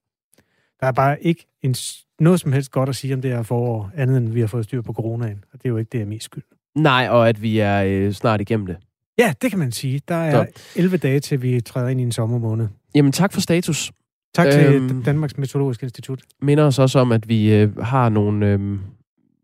[0.81, 1.75] Der er bare ikke en,
[2.21, 4.65] noget som helst godt at sige om det her forår, andet end vi har fået
[4.65, 5.45] styr på coronaen.
[5.53, 6.45] Og det er jo ikke det, mest skyld.
[6.75, 8.77] Nej, og at vi er øh, snart igennem det.
[9.19, 10.01] Ja, det kan man sige.
[10.09, 10.63] Der er Så.
[10.77, 12.69] 11 dage til, vi træder ind i en sommermåned.
[12.95, 13.93] Jamen, tak for status.
[14.35, 16.21] Tak til øhm, Danmarks Meteorologiske Institut.
[16.43, 18.79] Minder os også om, at vi øh, har nogle øh,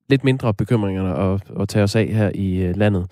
[0.09, 3.07] lidt mindre bekymringer at, at tage os af her i øh, landet.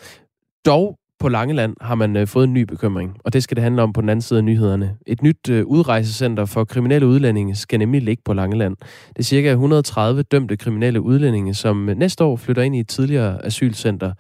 [0.67, 3.83] Dog på Langeland har man øh, fået en ny bekymring, og det skal det handle
[3.83, 4.97] om på den anden side af nyhederne.
[5.07, 8.77] Et nyt øh, udrejsecenter for kriminelle udlændinge skal nemlig ligge på Langeland.
[9.09, 12.89] Det er cirka 130 dømte kriminelle udlændinge, som øh, næste år flytter ind i et
[12.89, 14.13] tidligere asylcenter.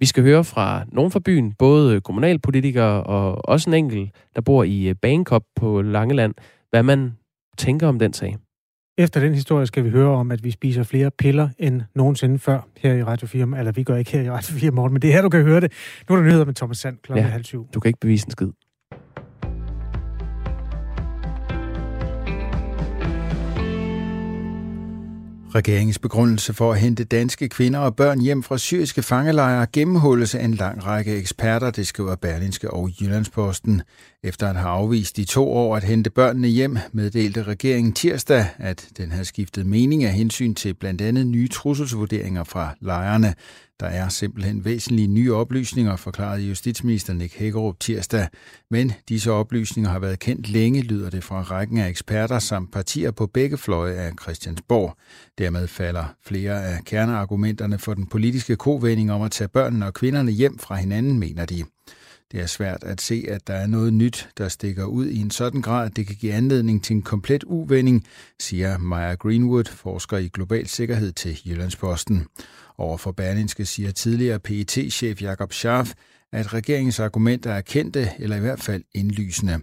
[0.00, 4.64] Vi skal høre fra nogen fra byen, både kommunalpolitikere og også en enkelt, der bor
[4.64, 6.34] i øh, Bangkok på Langeland,
[6.70, 7.16] hvad man
[7.58, 8.36] tænker om den sag.
[8.98, 12.68] Efter den historie skal vi høre om, at vi spiser flere piller end nogensinde før
[12.76, 13.58] her i Radio 4.
[13.58, 15.42] Eller vi gør ikke her i Radio 4 morgen, men det er her, du kan
[15.42, 15.72] høre det.
[16.08, 17.12] Nu er der nyheder med Thomas Sand kl.
[17.12, 17.68] ja, halv syv.
[17.74, 18.48] Du kan ikke bevise en skid.
[25.56, 30.44] Regeringens begrundelse for at hente danske kvinder og børn hjem fra syriske fangelejre gennemhulles af
[30.44, 33.82] en lang række eksperter, det skriver Berlinske og Jyllandsposten.
[34.22, 38.88] Efter at have afvist i to år at hente børnene hjem, meddelte regeringen tirsdag, at
[38.96, 43.34] den har skiftet mening af hensyn til blandt andet nye trusselsvurderinger fra lejrene.
[43.80, 48.28] Der er simpelthen væsentlige nye oplysninger, forklarede justitsminister Nick Hækkerup tirsdag.
[48.70, 53.10] Men disse oplysninger har været kendt længe, lyder det fra rækken af eksperter samt partier
[53.10, 54.96] på begge fløje af Christiansborg.
[55.38, 60.30] Dermed falder flere af kerneargumenterne for den politiske kovending om at tage børnene og kvinderne
[60.30, 61.64] hjem fra hinanden, mener de.
[62.32, 65.30] Det er svært at se, at der er noget nyt, der stikker ud i en
[65.30, 68.04] sådan grad, at det kan give anledning til en komplet uvending,
[68.40, 72.26] siger Maya Greenwood, forsker i global sikkerhed til Jyllandsposten.
[72.78, 75.92] Overfor Berlinske siger tidligere pet chef Jakob Scharf,
[76.32, 79.60] at regeringens argumenter er kendte eller i hvert fald indlysende.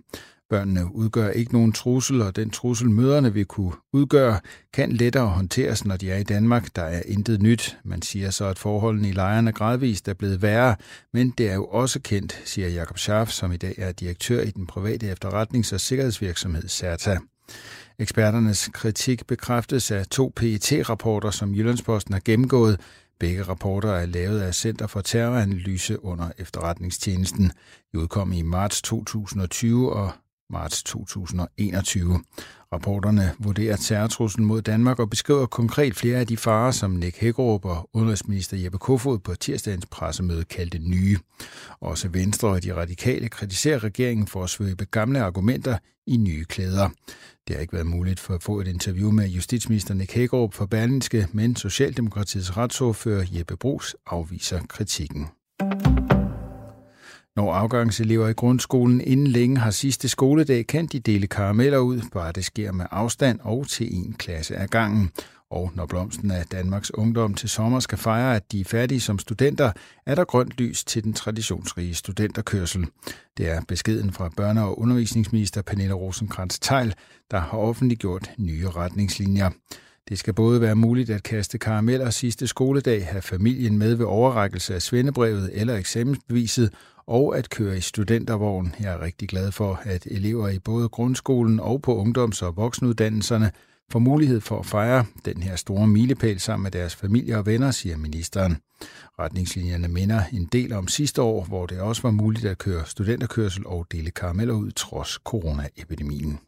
[0.50, 4.40] Børnene udgør ikke nogen trussel, og den trussel møderne vil kunne udgøre,
[4.74, 6.76] kan lettere håndteres, når de er i Danmark.
[6.76, 7.78] Der er intet nyt.
[7.84, 10.76] Man siger så, at forholdene i lejrene gradvist er blevet værre,
[11.14, 14.52] men det er jo også kendt, siger Jakob Scharf, som i dag er direktør i
[14.52, 17.18] den private efterretnings- og sikkerhedsvirksomhed CERTA.
[18.00, 22.80] Eksperternes kritik bekræftes af to PET-rapporter, som Jyllandsposten har gennemgået.
[23.22, 27.52] Begge rapporter er lavet af Center for Terroranalyse under efterretningstjenesten.
[27.92, 30.12] De udkom i marts 2020 og
[30.52, 32.20] marts 2021.
[32.74, 37.66] Rapporterne vurderer terrortruslen mod Danmark og beskriver konkret flere af de farer, som Nick Hækkerup
[37.66, 41.18] og udenrigsminister Jeppe Kofod på tirsdagens pressemøde kaldte nye.
[41.80, 46.90] Også Venstre og de radikale kritiserer regeringen for at svøbe gamle argumenter i nye klæder.
[47.48, 50.66] Det har ikke været muligt for at få et interview med justitsminister Nick Hækkerup for
[50.66, 55.28] Berlinske, men Socialdemokratiets retsordfører Jeppe Brugs afviser kritikken.
[57.42, 62.32] Når afgangselever i grundskolen inden længe har sidste skoledag, kan de dele karameller ud, bare
[62.32, 65.12] det sker med afstand og til en klasse ad gangen.
[65.50, 69.20] Og når blomsten af Danmarks Ungdom til sommer skal fejre, at de er færdige som
[69.20, 69.72] studenter,
[70.06, 72.88] er der grønt lys til den traditionsrige studenterkørsel.
[73.38, 76.94] Det er beskeden fra børne- og undervisningsminister Pernille rosenkrantz teil
[77.32, 79.50] der har offentliggjort nye retningslinjer.
[80.10, 84.76] Det skal både være muligt at kaste karameller sidste skoledag, have familien med ved overrækkelse
[84.76, 86.72] af svendebrevet eller eksamensbeviset,
[87.12, 88.76] og at køre i studentervogn.
[88.80, 93.52] Jeg er rigtig glad for, at elever i både grundskolen og på ungdoms- og voksenuddannelserne
[93.92, 97.72] får mulighed for at fejre den her store milepæl sammen med deres familie og venner,
[97.72, 98.58] siger ministeren.
[99.20, 103.68] Retningslinjerne minder en del om sidste år, hvor det også var muligt at køre studenterkørsel
[103.68, 106.40] og dele karameller ud trods coronaepidemien.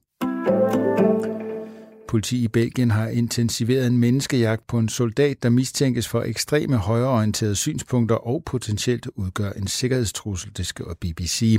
[2.14, 7.56] Politi i Belgien har intensiveret en menneskejagt på en soldat, der mistænkes for ekstreme højreorienterede
[7.56, 11.58] synspunkter og potentielt udgør en sikkerhedstrussel, det skriver BBC.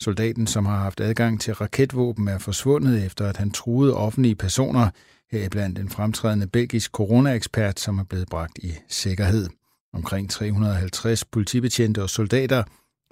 [0.00, 4.90] Soldaten, som har haft adgang til raketvåben, er forsvundet efter, at han truede offentlige personer,
[5.30, 9.48] heriblandt en fremtrædende belgisk coronaekspert, som er blevet bragt i sikkerhed.
[9.94, 12.62] Omkring 350 politibetjente og soldater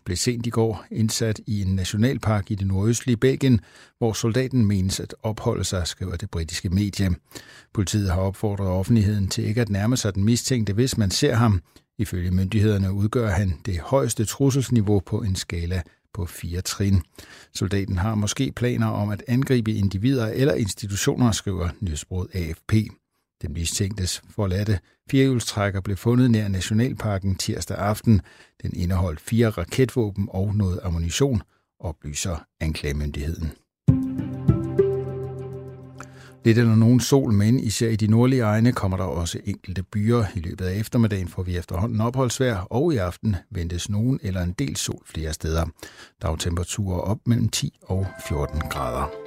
[0.06, 3.60] blev sent i går indsat i en nationalpark i det nordøstlige Belgien,
[3.98, 7.10] hvor soldaten menes at opholde sig, skriver det britiske medie.
[7.74, 11.62] Politiet har opfordret offentligheden til ikke at nærme sig den mistænkte, hvis man ser ham.
[11.98, 15.82] Ifølge myndighederne udgør han det højeste trusselsniveau på en skala
[16.14, 17.02] på fire trin.
[17.54, 22.72] Soldaten har måske planer om at angribe individer eller institutioner, skriver nyhedsbruget AFP.
[23.42, 24.78] Den mistænktes forladte
[25.10, 28.20] firehjulstrækker blev fundet nær Nationalparken tirsdag aften.
[28.62, 31.42] Den indeholdt fire raketvåben og noget ammunition,
[31.80, 33.52] oplyser anklagemyndigheden.
[36.46, 40.24] Lidt eller nogen sol, men især i de nordlige egne kommer der også enkelte byer.
[40.34, 44.52] I løbet af eftermiddagen får vi efterhånden opholdsvær, og i aften ventes nogen eller en
[44.52, 45.66] del sol flere steder.
[46.22, 49.26] Dagtemperaturer op mellem 10 og 14 grader.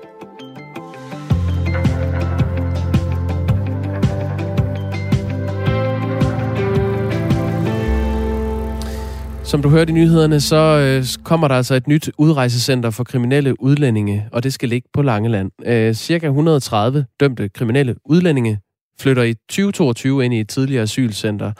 [9.49, 13.61] Som du hørte i nyhederne, så øh, kommer der altså et nyt udrejsecenter for kriminelle
[13.61, 15.51] udlændinge, og det skal ligge på Langeland.
[15.65, 18.59] Øh, cirka 130 dømte kriminelle udlændinge
[18.99, 21.53] flytter i 2022 ind i et tidligere asylcenter.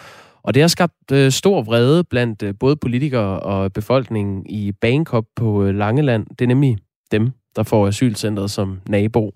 [0.44, 5.26] Og det har skabt øh, stor vrede blandt øh, både politikere og befolkningen i Bangkok
[5.36, 6.26] på øh, Langeland.
[6.40, 6.78] Det er nemlig
[7.12, 9.32] dem, der får asylcentret som nabo.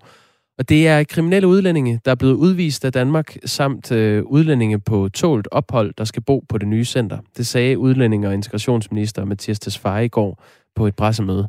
[0.58, 5.08] Og det er kriminelle udlændinge, der er blevet udvist af Danmark, samt øh, udlændinge på
[5.08, 7.18] tålt ophold, der skal bo på det nye center.
[7.36, 10.42] Det sagde udlændinge- og integrationsminister Mathias Tesfaye i går
[10.76, 11.48] på et pressemøde.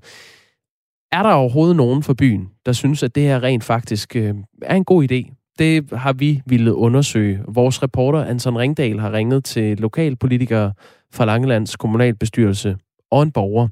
[1.12, 4.76] Er der overhovedet nogen for byen, der synes, at det her rent faktisk øh, er
[4.76, 5.36] en god idé?
[5.60, 7.40] Det har vi ville undersøge.
[7.48, 10.74] Vores reporter Anton Ringdal har ringet til lokalpolitikere
[11.14, 12.78] fra Langelands kommunalbestyrelse
[13.12, 13.68] og en borger.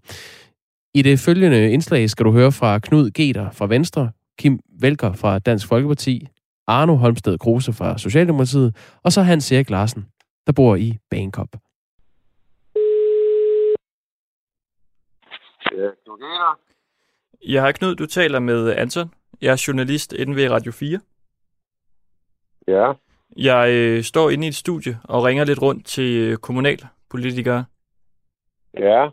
[0.96, 5.40] I det følgende indslag skal du høre fra Knud Geter fra Venstre, Kim Velker fra
[5.40, 6.28] Dansk Folkeparti,
[6.68, 10.08] Arno Holmsted Kruse fra Socialdemokratiet, og så Hans Erik Larsen,
[10.48, 11.00] der bor i
[16.06, 16.18] du
[17.48, 19.14] Jeg har Knud, du taler med Anton.
[19.42, 21.00] Jeg er journalist inde ved Radio 4.
[22.68, 22.94] Ja.
[23.38, 27.66] Jeg øh, står inde i et studie og ringer lidt rundt til øh, kommunalpolitikere.
[28.78, 29.10] Ja.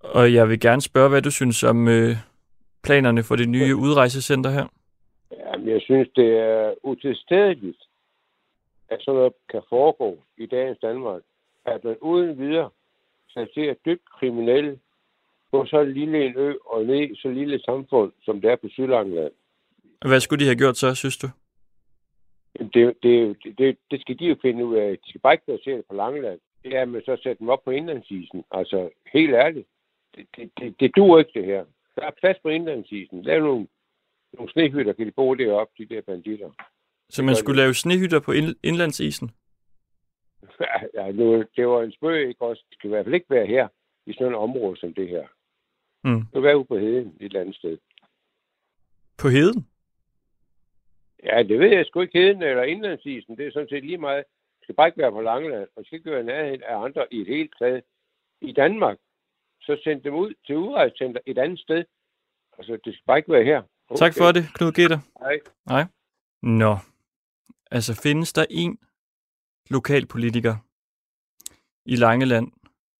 [0.00, 2.16] Og jeg vil gerne spørge, hvad du synes om øh,
[2.82, 4.66] planerne for det nye udrejsecenter her.
[5.38, 7.82] Jamen, jeg synes, det er utilstedeligt,
[8.88, 11.22] at sådan noget kan foregå i dagens Danmark.
[11.64, 12.70] At man uden videre
[13.32, 14.78] placerer dybt kriminelle
[15.50, 18.56] på så lille en ø og ned i så lille et samfund, som det er
[18.56, 19.32] på Sydlangeland.
[20.06, 21.26] Hvad skulle de have gjort så, synes du?
[22.74, 24.98] Det, det, det, det skal de jo finde ud af.
[24.98, 26.40] De skal bare ikke placere det på Langeland.
[26.64, 28.44] Det er, at man så sætter dem op på indlandsisen.
[28.50, 29.66] Altså, helt ærligt.
[30.16, 31.64] Det, det, det, det duer ikke, det her.
[31.96, 33.22] Der er plads på indlandsisen.
[33.22, 33.66] Lav nogle,
[34.32, 36.50] nogle snehytter, kan de bo deroppe, de der banditter.
[37.08, 39.30] Så man skulle lave snehytter på ind- indlandsisen?
[40.98, 42.64] ja, nu, det var en spøg, ikke også?
[42.68, 43.68] Det skal i hvert fald ikke være her,
[44.06, 45.26] i sådan et område som det her.
[46.04, 46.20] Mm.
[46.20, 47.78] Det skal være ude på heden, et eller andet sted.
[49.18, 49.66] På heden?
[51.24, 53.36] Ja, det ved jeg sgu ikke heden eller indlandsisen.
[53.36, 54.24] Det er sådan set lige meget.
[54.58, 57.06] Det skal bare ikke være på Langeland, og det skal ikke være nærheden af andre
[57.14, 57.82] i et helt taget.
[58.40, 58.98] I Danmark,
[59.70, 61.84] så send dem ud til udrejsecenter et andet sted.
[62.58, 63.62] Altså, det skal bare ikke være her.
[63.88, 63.98] Okay.
[63.98, 65.00] Tak for det, Knud Gitter.
[65.18, 65.36] Hej.
[65.66, 65.84] Nej.
[66.42, 66.76] Nå.
[67.70, 68.78] Altså, findes der en
[69.70, 70.56] lokalpolitiker
[71.84, 72.52] i Langeland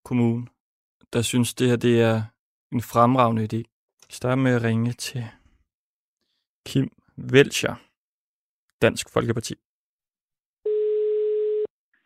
[0.05, 0.47] Kommune,
[1.13, 2.23] der synes, det her det er
[2.73, 3.61] en fremragende idé?
[4.11, 5.25] Start med at ringe til
[6.67, 7.75] Kim Velcher,
[8.83, 9.55] Dansk Folkeparti.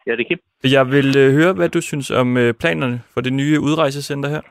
[0.06, 0.38] Ja, det er Kim.
[0.64, 4.42] Jeg vil øh, høre, hvad du synes om øh, planerne for det nye udrejsecenter her.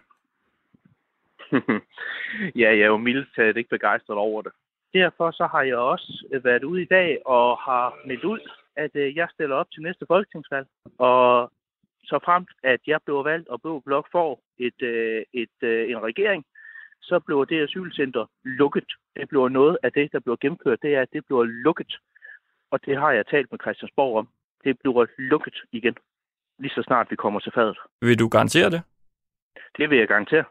[2.62, 4.52] ja, jeg er jo mildt talt ikke begejstret over det.
[4.94, 8.40] Derfor så har jeg også øh, været ude i dag og har meldt ud,
[8.76, 10.68] at øh, jeg stiller op til næste folketingsvalg.
[10.98, 11.52] Og
[12.04, 16.46] så frem, at jeg bliver valgt og Blå Blok får et, øh, et, en regering,
[17.02, 18.90] så bliver det asylcenter lukket.
[19.16, 22.00] Det bliver noget af det, der bliver gennemført, det er, at det bliver lukket.
[22.72, 24.28] Og det har jeg talt med Christiansborg om.
[24.64, 25.96] Det bliver lukket igen,
[26.60, 27.78] lige så snart vi kommer til fadet.
[28.02, 28.82] Vil du garantere det?
[29.78, 30.44] Det vil jeg garantere.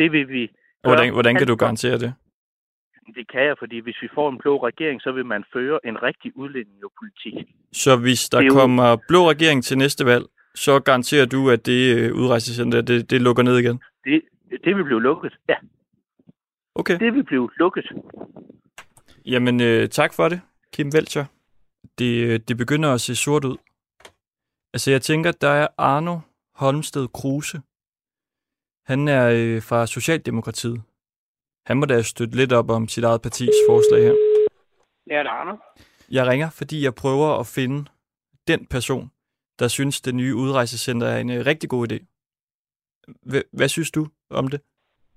[0.00, 0.42] Det vil vi
[0.82, 2.14] Hvordan, hvordan kan du garantere det?
[3.14, 6.02] Det kan jeg, fordi hvis vi får en blå regering, så vil man føre en
[6.02, 7.34] rigtig udlændingepolitik.
[7.72, 8.52] Så hvis der jo...
[8.52, 13.22] kommer blå regering til næste valg, så garanterer du, at det øh, udrejsecenter, det, det
[13.22, 13.80] lukker ned igen?
[14.04, 14.22] Det,
[14.64, 15.54] det vil blive lukket, ja.
[16.74, 16.98] Okay.
[16.98, 17.92] Det vil blive lukket.
[19.26, 20.40] Jamen, øh, tak for det,
[20.72, 21.24] Kim Velcher.
[21.98, 23.56] Det, det begynder at se sort ud.
[24.74, 26.18] Altså, jeg tænker, der er Arno
[26.54, 27.60] Holmsted Kruse.
[28.90, 30.82] Han er øh, fra Socialdemokratiet.
[31.66, 34.14] Han må da støtte lidt op om sit eget partis forslag her.
[35.10, 35.56] Ja, det er.
[36.10, 37.78] Jeg ringer, fordi jeg prøver at finde
[38.48, 39.10] den person,
[39.58, 41.98] der synes, det nye udrejsecenter er en øh, rigtig god idé.
[43.32, 44.60] H- hvad synes du om det?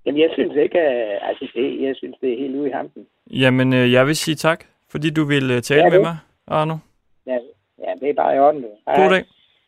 [0.06, 3.06] Jamen, jeg synes ikke, at altså, det, jeg synes, det er helt ude i hampen.
[3.32, 6.78] Jamen, øh, jeg vil sige tak, fordi du vil øh, tale Ja, med mig, Arno.
[7.26, 7.38] Ja,
[7.80, 8.66] ja, det er bare i orden.
[8.88, 9.26] Hej, God dag.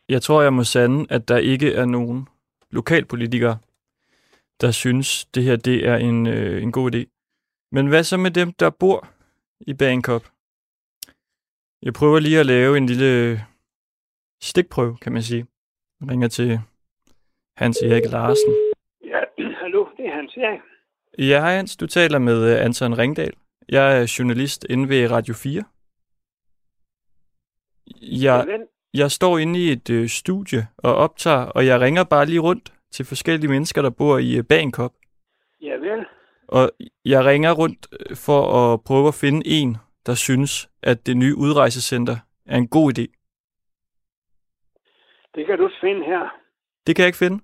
[0.08, 2.28] Jeg tror, jeg må sande, at der ikke er nogen
[2.70, 3.58] lokalpolitikere,
[4.60, 7.02] der synes, det her det er en, øh, en god idé.
[7.72, 9.08] Men hvad så med dem, der bor
[9.60, 10.22] i Bangkok?
[11.82, 13.40] Jeg prøver lige at lave en lille
[14.42, 15.46] stikprøve, kan man sige.
[16.00, 16.60] Jeg ringer til
[17.56, 18.54] Hans Erik Larsen.
[19.04, 19.20] Ja,
[19.62, 20.60] hallo, det er Hans Erik.
[21.18, 23.32] Ja, hej Hans, du taler med øh, Anton Ringdal.
[23.68, 25.64] Jeg er journalist inde ved Radio 4.
[28.02, 28.46] Jeg,
[28.94, 32.72] jeg står inde i et øh, studie og optager, og jeg ringer bare lige rundt
[32.92, 34.92] til forskellige mennesker, der bor i øh, Bangkok.
[35.62, 36.06] ja, vel.
[36.48, 36.70] Og
[37.04, 38.40] jeg ringer rundt øh, for
[38.72, 43.06] at prøve at finde en, der synes, at det nye udrejsecenter er en god idé.
[45.34, 46.28] Det kan du finde her.
[46.86, 47.38] Det kan jeg ikke finde.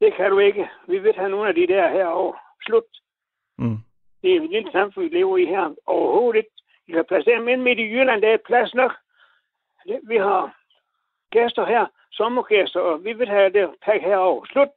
[0.00, 0.68] Det kan du ikke.
[0.88, 2.38] Vi vil have nogle af de der herovre.
[2.66, 2.82] Slut.
[3.58, 3.78] Mm.
[4.22, 5.74] Det er et lille samfund, vi lever i her.
[5.86, 6.50] Overhovedet ikke.
[6.86, 8.22] Vi kan placere dem ind midt i Jylland.
[8.22, 8.92] Der er plads nok.
[9.88, 10.56] Det- Vi har
[11.30, 11.86] gæster her.
[12.18, 12.80] Sommergæster.
[12.80, 14.44] Og vi vil have det pakke herover.
[14.52, 14.74] Slut.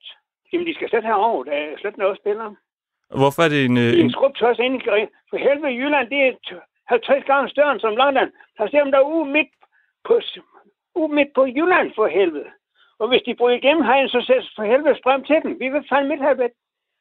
[0.54, 1.44] Jamen, de skal slet herover.
[1.44, 2.56] Der er slet noget spillere.
[3.22, 3.78] Hvorfor er det en...
[3.78, 4.82] Øh, en en skrubtøjs ind.
[5.30, 8.30] For helvede, Jylland, det er t- 50 gange større end som London.
[8.56, 9.52] Placer dem der ude midt
[10.08, 10.14] på,
[10.96, 12.50] ude midt på Jylland, for helvede.
[13.00, 15.52] Og hvis de bryder igennem hegn, så sættes for helvede strøm til dem.
[15.60, 16.50] Vi vil fandme ikke have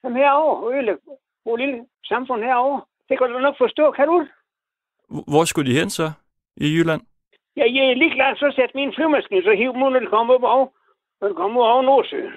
[0.05, 1.03] dem herovre og ødelægge
[1.47, 2.83] vores lille samfund herovre.
[3.09, 4.27] Det kan du nok forstå, kan du?
[5.33, 6.11] hvor skulle de hen så?
[6.57, 7.03] I Jylland?
[7.57, 10.11] Ja, jeg er lige klar, så sæt min flymaskine, så hiv dem ud, når det
[10.11, 10.69] kommer op over,
[11.21, 12.33] når det kommer over Nordsøen.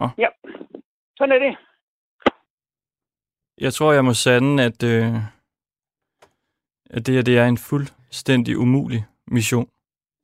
[0.00, 0.08] Åh.
[0.18, 0.28] Ja,
[1.16, 1.56] sådan er det.
[3.60, 5.14] Jeg tror, jeg må sande, at, øh,
[6.90, 9.68] at det her det er en fuldstændig umulig mission.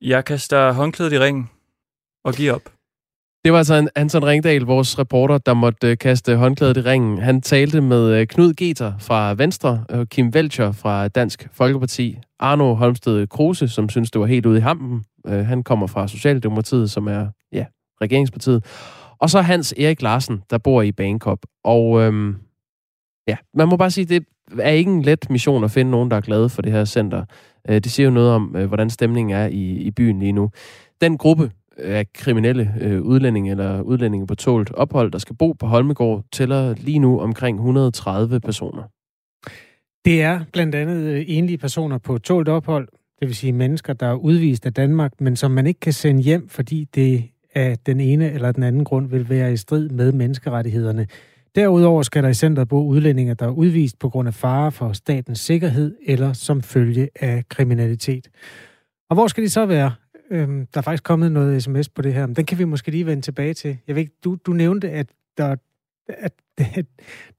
[0.01, 1.49] Jeg kaster håndklædet i ringen
[2.23, 2.65] og giver op.
[3.43, 7.17] Det var altså Anton Ringdal, vores reporter, der måtte øh, kaste håndklædet i ringen.
[7.17, 12.73] Han talte med øh, Knud Geter fra Venstre, øh, Kim Welcher fra Dansk Folkeparti, Arno
[12.73, 15.03] Holmsted Kruse, som synes, det var helt ude i hampen.
[15.25, 17.65] Han kommer fra Socialdemokratiet, som er ja,
[18.01, 18.65] regeringspartiet.
[19.19, 21.39] Og så Hans Erik Larsen, der bor i Bangkok.
[21.63, 22.35] Og øhm,
[23.27, 24.25] ja, man må bare sige, det
[24.59, 27.25] er ikke en let mission at finde nogen, der er glade for det her center.
[27.67, 30.49] Det siger jo noget om, hvordan stemningen er i, i byen lige nu.
[31.01, 35.65] Den gruppe, af kriminelle øh, udlændinge eller udlændinge på tålt ophold, der skal bo på
[35.65, 38.83] Holmegård, tæller lige nu omkring 130 personer.
[40.05, 42.87] Det er blandt andet øh, enlige personer på tålt ophold,
[43.19, 46.21] det vil sige mennesker, der er udvist af Danmark, men som man ikke kan sende
[46.21, 47.23] hjem, fordi det
[47.55, 51.07] af den ene eller den anden grund vil være i strid med menneskerettighederne.
[51.55, 54.93] Derudover skal der i centret bo udlændinge, der er udvist på grund af fare for
[54.93, 58.27] statens sikkerhed eller som følge af kriminalitet.
[59.09, 59.91] Og hvor skal de så være?
[60.29, 62.91] Øhm, der er faktisk kommet noget sms på det her, men den kan vi måske
[62.91, 63.77] lige vende tilbage til.
[63.87, 65.07] Jeg ved ikke, du, du nævnte, at
[65.37, 65.55] der,
[66.07, 66.33] at,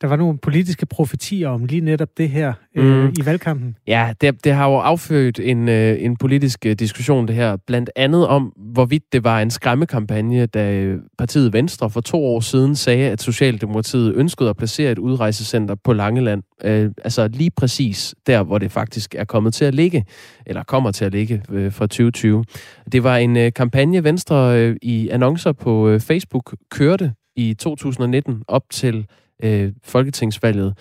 [0.01, 3.15] der var nogle politiske profetier om lige netop det her øh, mm.
[3.21, 3.77] i valgkampen.
[3.87, 7.57] Ja, det, det har jo affødt en, øh, en politisk øh, diskussion, det her.
[7.67, 12.77] Blandt andet om, hvorvidt det var en skræmmekampagne, da partiet Venstre for to år siden
[12.77, 16.43] sagde, at Socialdemokratiet ønskede at placere et udrejsecenter på Langeland.
[16.65, 20.05] Øh, altså lige præcis der, hvor det faktisk er kommet til at ligge,
[20.47, 22.45] eller kommer til at ligge øh, fra 2020.
[22.93, 28.43] Det var en øh, kampagne, Venstre øh, i annoncer på øh, Facebook kørte i 2019
[28.49, 29.07] op til
[29.43, 30.79] øh, folketingsvalget.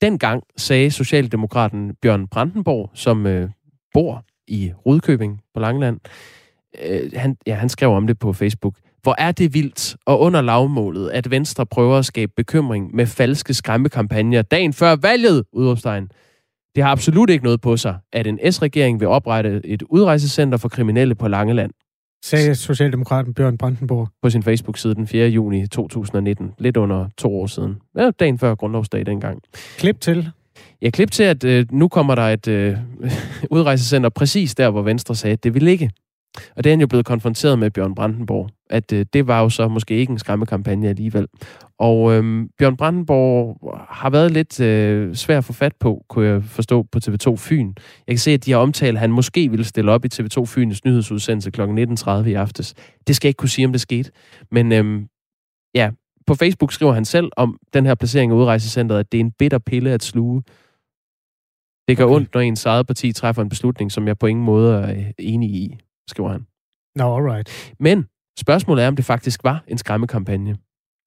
[0.00, 3.50] Dengang sagde Socialdemokraten Bjørn Brandenborg, som øh,
[3.94, 6.00] bor i Rudkøbing på Langeland,
[6.84, 8.74] øh, han, ja, han skrev om det på Facebook.
[9.02, 13.54] Hvor er det vildt og under lavmålet, at Venstre prøver at skabe bekymring med falske
[13.54, 16.08] skræmmekampagner dagen før valget, udråbstegn.
[16.74, 20.68] Det har absolut ikke noget på sig, at en S-regering vil oprette et udrejsecenter for
[20.68, 21.70] kriminelle på Langeland
[22.24, 24.08] sagde Socialdemokraten Bjørn Brandenborg.
[24.22, 25.28] På sin Facebook-side den 4.
[25.28, 27.76] juni 2019, lidt under to år siden.
[27.98, 29.42] Ja, dagen før grundlovsdag dengang.
[29.78, 30.30] Klip til.
[30.82, 32.76] Ja, klip til, at øh, nu kommer der et øh,
[33.56, 35.90] udrejsecenter præcis der, hvor Venstre sagde, at det vil ligge.
[36.56, 39.48] Og det er han jo blevet konfronteret med Bjørn Brandenborg, at øh, det var jo
[39.48, 41.26] så måske ikke en skræmmekampagne alligevel.
[41.78, 43.58] Og øh, Bjørn Brandenborg
[43.90, 47.72] har været lidt øh, svær at få fat på, kunne jeg forstå, på TV2 Fyn.
[48.06, 50.44] Jeg kan se, at de har omtalt, at han måske ville stille op i TV2
[50.44, 51.60] Fyns nyhedsudsendelse kl.
[51.60, 52.74] 19.30 i aftes.
[53.06, 54.10] Det skal jeg ikke kunne sige, om det skete.
[54.50, 55.02] Men øh,
[55.74, 55.90] ja,
[56.26, 59.32] på Facebook skriver han selv om den her placering af udrejsecentret, at det er en
[59.38, 60.42] bitter pille at sluge.
[61.88, 62.14] Det gør okay.
[62.14, 65.50] ondt, når ens eget parti træffer en beslutning, som jeg på ingen måde er enig
[65.50, 65.78] i
[66.08, 66.46] skriver han.
[66.96, 67.74] No, alright.
[67.80, 68.06] Men
[68.38, 70.56] spørgsmålet er, om det faktisk var en skræmmekampagne.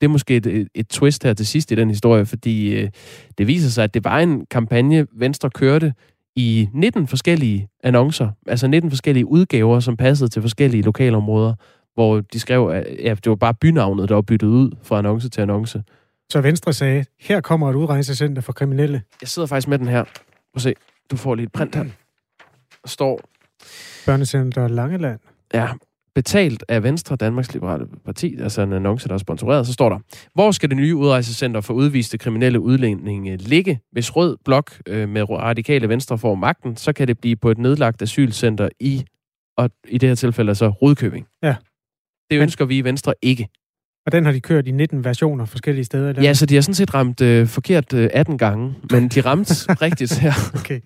[0.02, 2.90] Det er måske et, et, twist her til sidst i den historie, fordi øh,
[3.38, 5.94] det viser sig, at det var en kampagne, Venstre kørte
[6.36, 11.54] i 19 forskellige annoncer, altså 19 forskellige udgaver, som passede til forskellige lokalområder,
[11.94, 15.30] hvor de skrev, at ja, det var bare bynavnet, der var byttet ud fra annonce
[15.30, 15.84] til annonce.
[16.30, 19.02] Så Venstre sagde, her kommer et udrejsecenter for kriminelle.
[19.22, 20.04] Jeg sidder faktisk med den her.
[20.04, 20.74] Prøv se,
[21.12, 21.84] du får lige et print her.
[21.84, 23.22] Der står,
[24.06, 25.20] Børnecenter Langeland.
[25.54, 25.70] Ja,
[26.16, 30.00] betalt af Venstre, Danmarks Liberale Parti, altså en annonce, der er sponsoreret, så står der,
[30.34, 33.80] hvor skal det nye udrejsecenter for udviste kriminelle udlændinge ligge?
[33.92, 37.58] Hvis Rød Blok øh, med radikale Venstre får magten, så kan det blive på et
[37.58, 39.06] nedlagt asylcenter i,
[39.58, 41.28] og i det her tilfælde altså Rudkøbing.
[41.44, 41.56] Ja.
[42.32, 42.70] Det ønsker Men...
[42.70, 43.48] vi i Venstre ikke.
[44.08, 46.10] Og den har de kørt i 19 versioner forskellige steder?
[46.10, 46.22] Eller?
[46.22, 49.54] Ja, så de har sådan set ramt øh, forkert øh, 18 gange, men de ramte
[49.86, 50.34] rigtigt her.
[50.56, 50.80] Okay.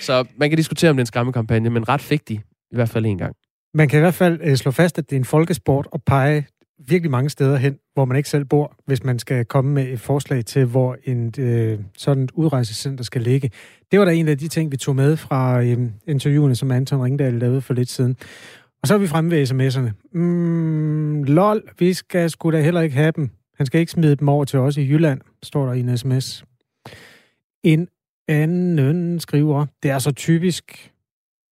[0.00, 2.34] Så man kan diskutere, om det er en skræmmekampagne, men ret fik de.
[2.34, 3.34] I hvert fald en gang.
[3.74, 6.46] Man kan i hvert fald øh, slå fast, at det er en folkesport at pege
[6.88, 10.00] virkelig mange steder hen, hvor man ikke selv bor, hvis man skal komme med et
[10.00, 13.50] forslag til, hvor en øh, sådan et udrejsecenter skal ligge.
[13.90, 17.02] Det var da en af de ting, vi tog med fra øh, interviewene, som Anton
[17.02, 18.16] Ringdal lavede for lidt siden.
[18.82, 20.18] Og så er vi fremme ved sms'erne.
[20.18, 23.30] Mm, lol, vi skal sgu da heller ikke have dem.
[23.56, 26.44] Han skal ikke smide dem over til os i Jylland, står der i en sms.
[27.62, 27.88] En
[28.28, 30.92] anden skriver, det er så typisk,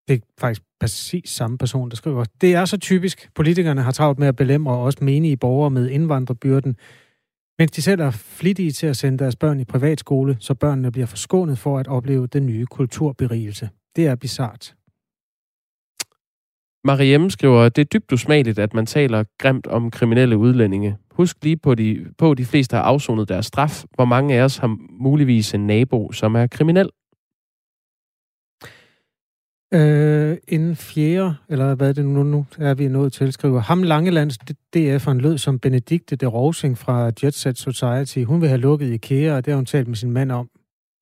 [0.09, 2.25] det er faktisk præcis samme person, der skriver.
[2.41, 3.31] Det er så typisk.
[3.35, 6.77] Politikerne har travlt med at belemre også menige borgere med indvandrerbyrden,
[7.59, 11.07] mens de selv er flittige til at sende deres børn i privatskole, så børnene bliver
[11.07, 13.71] forskånet for at opleve den nye kulturberigelse.
[13.97, 14.75] Det er bizart.
[16.89, 20.97] Mariem skriver, at det er dybt usmageligt, at man taler grimt om kriminelle udlændinge.
[21.11, 23.85] Husk lige på, de, på de fleste har afsonet deres straf.
[23.95, 26.91] Hvor mange af os har muligvis en nabo, som er kriminel?
[29.75, 33.83] Øh, en fjerde, eller hvad er det nu, nu er vi nået til, skriver, ham
[33.83, 34.39] Langelands
[34.77, 38.25] DF'eren lød som Benedikte de Rosing fra Jet Set Society.
[38.25, 40.49] Hun vil have lukket IKEA, og det har hun talt med sin mand om.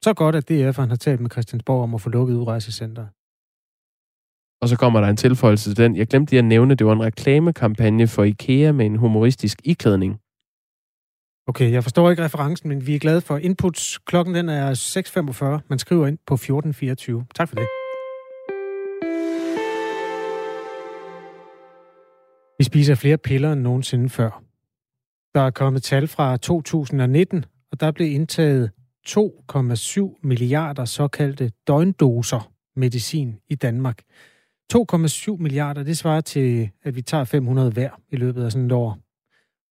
[0.05, 3.07] Så godt, at DF har talt med Christiansborg om at få lukket udrejsecenter.
[4.61, 5.97] Og så kommer der en tilføjelse til den.
[5.97, 10.21] Jeg glemte lige at nævne, det var en reklamekampagne for IKEA med en humoristisk iklædning.
[11.49, 13.99] Okay, jeg forstår ikke referencen, men vi er glade for inputs.
[13.99, 14.75] Klokken den er
[15.61, 15.67] 6.45.
[15.71, 17.27] Man skriver ind på 14.24.
[17.35, 17.67] Tak for det.
[22.59, 24.43] Vi spiser flere piller end nogensinde før.
[25.35, 28.71] Der er kommet tal fra 2019, og der blev indtaget
[29.09, 34.03] 2,7 milliarder såkaldte døgndoser medicin i Danmark.
[34.75, 38.73] 2,7 milliarder, det svarer til, at vi tager 500 hver i løbet af sådan et
[38.73, 38.99] år.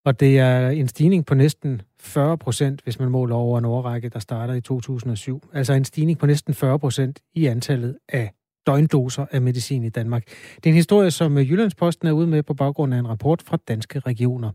[0.04, 4.08] Og det er en stigning på næsten 40 procent, hvis man måler over en årrække,
[4.08, 5.42] der starter i 2007.
[5.52, 8.32] Altså en stigning på næsten 40 procent i antallet af
[8.66, 10.26] døgndoser af medicin i Danmark.
[10.56, 13.58] Det er en historie, som Jyllandsposten er ude med på baggrund af en rapport fra
[13.68, 14.50] Danske Regioner.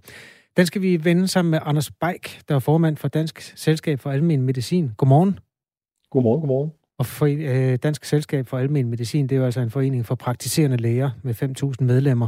[0.57, 4.11] Den skal vi vende sammen med Anders Beik, der er formand for Dansk Selskab for
[4.11, 4.91] Almen Medicin.
[4.97, 5.39] Godmorgen.
[6.09, 6.71] Godmorgen, godmorgen.
[6.99, 10.15] Og for, øh, Dansk Selskab for Almen Medicin, det er jo altså en forening for
[10.15, 12.27] praktiserende læger med 5.000 medlemmer.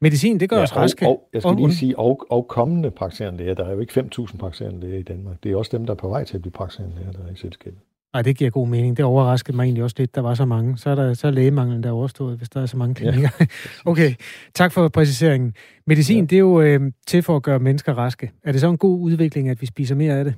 [0.00, 1.06] Medicin, det gør ja, os raske.
[1.06, 3.54] Og, og jeg skal og, lige sige, og, og kommende praktiserende læger.
[3.54, 5.36] Der er jo ikke 5.000 praktiserende læger i Danmark.
[5.42, 7.32] Det er også dem, der er på vej til at blive praktiserende læger, der er
[7.32, 7.78] i selskabet.
[8.12, 8.96] Nej, det giver god mening.
[8.96, 10.78] Det overraskede mig egentlig også lidt, der var så mange.
[10.78, 13.28] Så er, der, så er lægemanglen der overstået, hvis der er så mange klinikker.
[13.40, 13.46] Ja.
[13.90, 14.14] okay,
[14.54, 15.54] tak for præciseringen.
[15.86, 16.26] Medicin, ja.
[16.26, 18.32] det er jo øh, til for at gøre mennesker raske.
[18.44, 20.34] Er det så en god udvikling, at vi spiser mere af det?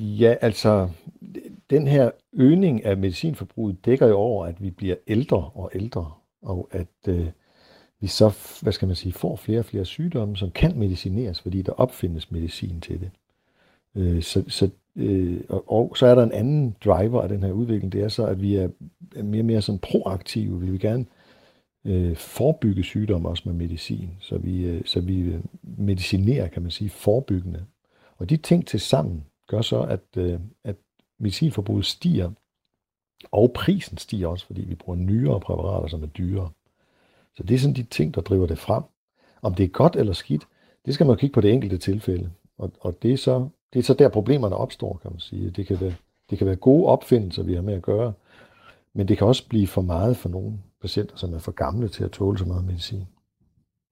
[0.00, 0.88] Ja, altså,
[1.70, 6.68] den her øgning af medicinforbruget dækker jo over, at vi bliver ældre og ældre, og
[6.72, 7.26] at øh,
[8.00, 11.62] vi så, hvad skal man sige, får flere og flere sygdomme, som kan medicineres, fordi
[11.62, 13.10] der opfindes medicin til det.
[13.94, 17.52] Øh, så, så, øh, og, og så er der en anden driver af den her
[17.52, 18.68] udvikling, det er så, at vi er
[19.22, 20.60] mere og mere sådan proaktive.
[20.60, 21.06] Vi vil gerne
[21.84, 26.70] øh, forebygge sygdomme også med medicin, så vi, øh, så vi øh, medicinerer, kan man
[26.70, 27.64] sige, forebyggende.
[28.16, 30.76] Og de ting til sammen gør så, at, øh, at
[31.18, 32.30] medicinforbruget stiger,
[33.32, 36.50] og prisen stiger også, fordi vi bruger nyere præparater, som er dyrere.
[37.36, 38.82] Så det er sådan de ting, der driver det frem.
[39.42, 40.48] Om det er godt eller skidt,
[40.86, 42.30] det skal man kigge på det enkelte tilfælde.
[42.58, 45.50] Og, og det, er så, det er så der problemerne opstår, kan man sige.
[45.50, 45.94] Det kan, være,
[46.30, 48.12] det kan være gode opfindelser, vi har med at gøre,
[48.94, 52.04] men det kan også blive for meget for nogle patienter, som er for gamle til
[52.04, 53.06] at tåle så meget medicin.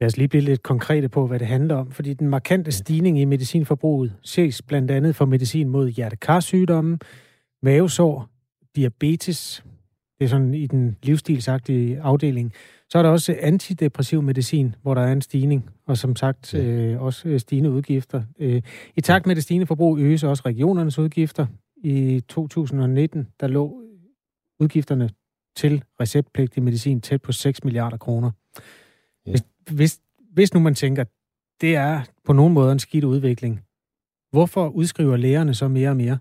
[0.02, 3.20] Lad os lige blive lidt konkrete på, hvad det handler om, fordi den markante stigning
[3.20, 6.98] i medicinforbruget ses blandt andet for medicin mod hjertekarsygdomme,
[7.62, 8.28] mavesår,
[8.76, 9.64] diabetes,
[10.18, 12.52] det er sådan i den livsstilsagtige afdeling.
[12.88, 17.02] Så er der også antidepressiv medicin, hvor der er en stigning, og som sagt øh,
[17.02, 18.22] også øh, stigende udgifter.
[18.38, 18.62] Øh,
[18.96, 21.46] I takt med det stigende forbrug øges også regionernes udgifter.
[21.76, 23.82] I 2019, der lå
[24.60, 25.10] udgifterne
[25.56, 28.30] til receptpligtig medicin tæt på 6 milliarder kroner.
[29.26, 29.30] Ja.
[29.30, 30.00] Hvis, hvis,
[30.32, 31.04] hvis nu man tænker,
[31.60, 33.60] det er på nogen måde en skidt udvikling,
[34.30, 36.18] hvorfor udskriver lægerne så mere og mere?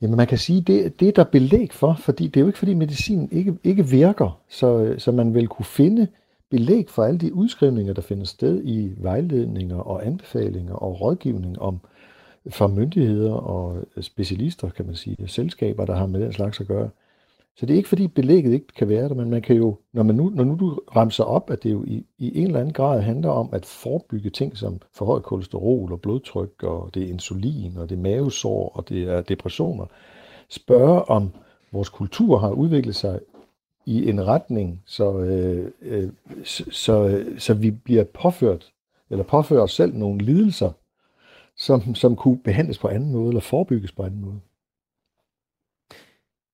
[0.00, 2.58] Jamen man kan sige, det, det er der belæg for, fordi det er jo ikke
[2.58, 6.08] fordi medicinen ikke, ikke virker, så, så man vil kunne finde
[6.50, 11.80] belæg for alle de udskrivninger, der finder sted i vejledninger og anbefalinger og rådgivning om
[12.50, 16.90] fra myndigheder og specialister, kan man sige, selskaber, der har med den slags at gøre.
[17.58, 20.02] Så det er ikke fordi belægget ikke kan være der, men man kan jo, når,
[20.02, 22.72] man nu, når nu du ramser op, at det jo i, i en eller anden
[22.72, 27.76] grad handler om at forebygge ting som forhøjet kolesterol og blodtryk, og det er insulin,
[27.76, 29.86] og det er mavesår, og det er depressioner,
[30.48, 31.30] spørge om
[31.72, 33.20] vores kultur har udviklet sig
[33.86, 36.08] i en retning, så, øh, øh,
[36.44, 38.72] så, så, så vi bliver påført,
[39.10, 40.70] eller påfører os selv nogle lidelser,
[41.56, 44.40] som, som kunne behandles på anden måde, eller forebygges på anden måde.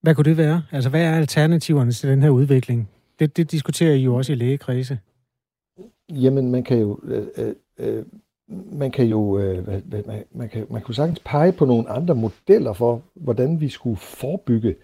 [0.02, 0.62] Hvad kunne det være?
[0.72, 2.88] Altså, hvad er alternativerne til den her udvikling?
[3.18, 4.98] Det, det diskuterer I jo også i lægekredse.
[6.10, 7.00] Jamen, man kan jo...
[7.04, 8.04] Øh, øh, øh
[8.72, 12.72] man kan jo øh, man, man, kan, man kunne sagtens pege på nogle andre modeller
[12.72, 14.74] for, hvordan vi skulle forebygge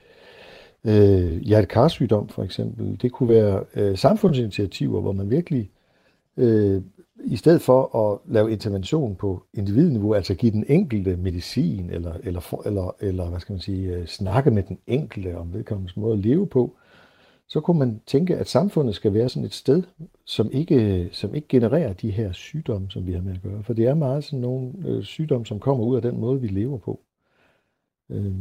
[0.84, 2.98] øh, hjertekarsygdom for eksempel.
[3.02, 5.70] Det kunne være øh, samfundsinitiativer, hvor man virkelig
[6.36, 6.82] øh,
[7.24, 12.40] i stedet for at lave intervention på individniveau, altså give den enkelte medicin, eller, eller,
[12.40, 16.12] for, eller, eller hvad skal man sige, øh, snakke med den enkelte om vedkommendes måde
[16.12, 16.76] at leve på,
[17.48, 19.82] så kunne man tænke, at samfundet skal være sådan et sted,
[20.24, 23.62] som ikke, som ikke genererer de her sygdomme, som vi har med at gøre.
[23.62, 26.48] For det er meget sådan nogle øh, sygdomme, som kommer ud af den måde, vi
[26.48, 27.00] lever på.
[28.10, 28.32] Øh,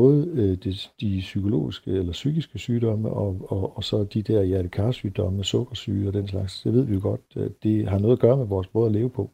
[0.00, 0.70] både øh, de,
[1.00, 6.28] de psykologiske eller psykiske sygdomme, og, og, og så de der hjertekarsygdomme, sukkersyge og den
[6.28, 8.92] slags, det ved vi jo godt, det har noget at gøre med vores måde at
[8.92, 9.30] leve på.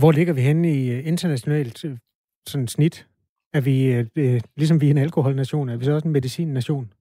[0.00, 1.98] Hvor ligger vi henne i øh, internationalt øh,
[2.48, 3.06] sådan snit?
[3.54, 3.76] Er vi,
[4.16, 6.92] øh, ligesom vi er en alkoholnation, er vi så også en medicinnation?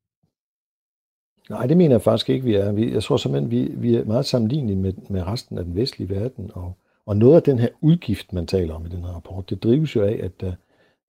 [1.50, 2.72] Nej, det mener jeg faktisk ikke, vi er.
[2.72, 6.10] Vi, jeg tror simpelthen, vi, vi er meget sammenlignelige med, med resten af den vestlige
[6.10, 9.50] verden, og, Og noget af den her udgift, man taler om i den her rapport,
[9.50, 10.54] det drives jo af, at, der,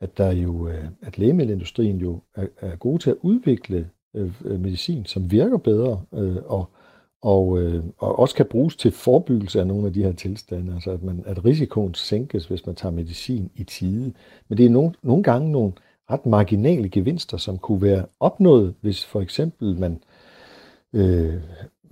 [0.00, 4.60] at, der jo, øh, at lægemiddelindustrien jo er, er gode til at udvikle øh, øh,
[4.60, 6.70] medicin, som virker bedre, øh, og,
[7.22, 10.90] og, øh, og også kan bruges til forebyggelse af nogle af de her tilstande, altså
[10.90, 14.12] at, man, at risikoen sænkes, hvis man tager medicin i tide.
[14.48, 15.72] Men det er nogle, nogle gange nogle
[16.10, 20.02] ret marginale gevinster, som kunne være opnået, hvis for eksempel man
[20.92, 21.34] øh,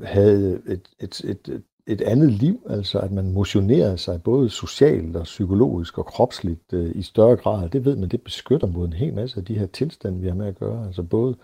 [0.03, 5.17] havde et, et, et, et et andet liv, altså at man motionerede sig både socialt
[5.17, 7.69] og psykologisk og kropsligt øh, i større grad.
[7.69, 10.35] Det ved man, det beskytter mod en hel masse af de her tilstande, vi har
[10.35, 10.87] med at gøre.
[10.87, 11.37] Altså både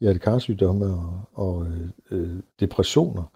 [0.00, 3.32] hjertekarsygdomme og, og øh, øh, depressioner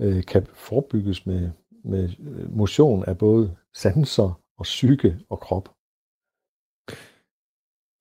[0.00, 1.50] øh, kan forebygges med,
[1.84, 5.68] med øh, motion af både sanser og psyke og krop.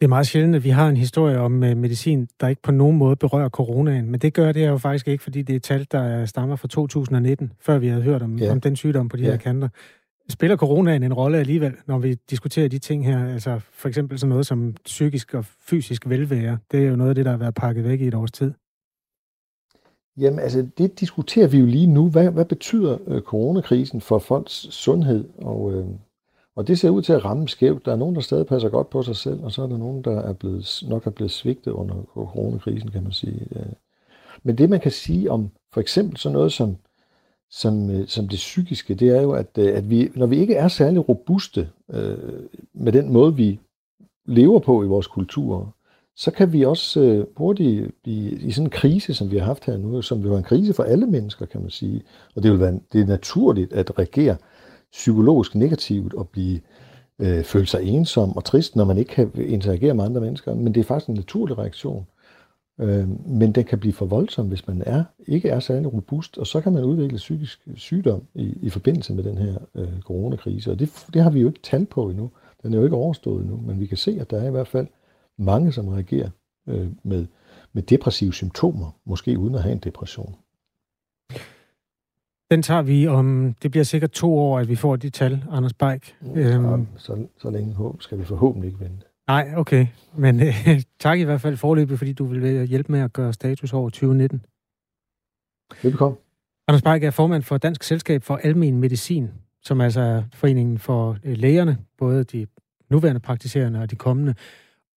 [0.01, 2.71] Det er meget sjældent, at vi har en historie om uh, medicin, der ikke på
[2.71, 4.11] nogen måde berører coronaen.
[4.11, 7.51] Men det gør det jo faktisk ikke, fordi det er tal, der stammer fra 2019,
[7.59, 8.51] før vi havde hørt om, ja.
[8.51, 9.29] om den sygdom på de ja.
[9.29, 9.69] her kanter.
[10.29, 13.33] Spiller coronaen en rolle alligevel, når vi diskuterer de ting her?
[13.33, 16.57] Altså for eksempel sådan noget som psykisk og fysisk velvære.
[16.71, 18.53] Det er jo noget af det, der har været pakket væk i et års tid.
[20.17, 22.09] Jamen altså, det diskuterer vi jo lige nu.
[22.09, 25.29] Hvad, hvad betyder øh, coronakrisen for folks sundhed?
[25.37, 25.85] Og, øh,
[26.55, 27.85] og det ser ud til at ramme skævt.
[27.85, 30.03] Der er nogen, der stadig passer godt på sig selv, og så er der nogen,
[30.03, 33.47] der er blevet, nok er blevet svigtet under coronakrisen, kan man sige.
[33.55, 33.65] Øh.
[34.43, 36.77] Men det, man kan sige om for eksempel sådan noget som,
[37.49, 40.55] som, øh, som det psykiske, det er jo, at, øh, at vi, når vi ikke
[40.55, 42.17] er særlig robuste øh,
[42.73, 43.59] med den måde, vi
[44.25, 45.75] lever på i vores kultur,
[46.15, 49.65] så kan vi også øh, hurtigt blive i sådan en krise, som vi har haft
[49.65, 52.03] her nu, som vil være en krise for alle mennesker, kan man sige.
[52.35, 54.37] Og det vil være det er naturligt at reagere
[54.91, 56.59] psykologisk negativt at blive
[57.19, 60.55] øh, føle sig ensom og trist, når man ikke kan interagere med andre mennesker.
[60.55, 62.07] Men det er faktisk en naturlig reaktion.
[62.81, 66.47] Øh, men den kan blive for voldsom, hvis man er ikke er særlig robust, og
[66.47, 70.71] så kan man udvikle psykisk sygdom i, i forbindelse med den her øh, coronakrise.
[70.71, 72.31] Og det, det har vi jo ikke tal på endnu.
[72.63, 74.67] Den er jo ikke overstået endnu, men vi kan se, at der er i hvert
[74.67, 74.87] fald
[75.37, 76.29] mange, som reagerer
[76.67, 77.25] øh, med,
[77.73, 80.35] med depressive symptomer, måske uden at have en depression.
[82.51, 85.73] Den tager vi om, det bliver sikkert to år, at vi får de tal, Anders
[85.73, 86.15] Beik.
[86.35, 89.05] Ja, øhm, så, så længe håb skal vi forhåbentlig ikke vente.
[89.27, 89.87] Nej, okay.
[90.15, 93.73] Men øh, tak i hvert fald forløbet, fordi du vil hjælpe med at gøre status
[93.73, 94.45] over 2019.
[95.83, 96.17] Velkommen.
[96.67, 99.29] Anders Beik er formand for Dansk Selskab for Almen Medicin,
[99.63, 102.47] som altså er foreningen for øh, lægerne, både de
[102.89, 104.35] nuværende praktiserende og de kommende.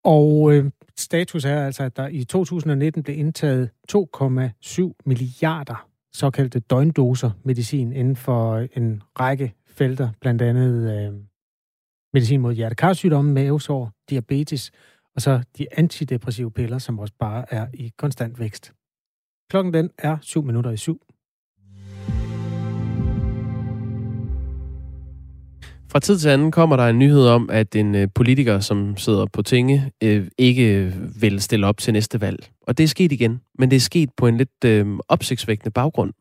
[0.05, 7.31] Og øh, status er altså, at der i 2019 blev indtaget 2,7 milliarder såkaldte døgndoser
[7.45, 11.21] medicin inden for øh, en række felter, blandt andet øh,
[12.13, 14.73] medicin mod hjertekarsygdomme, mavesår, diabetes,
[15.15, 18.73] og så de antidepressive piller, som også bare er i konstant vækst.
[19.51, 21.01] Klokken den er 7 minutter i syv.
[25.95, 29.27] Fra tid til anden kommer der en nyhed om, at en øh, politiker, som sidder
[29.27, 32.51] på tinge, øh, ikke vil stille op til næste valg.
[32.63, 36.13] Og det er sket igen, men det er sket på en lidt øh, opsigtsvækkende baggrund.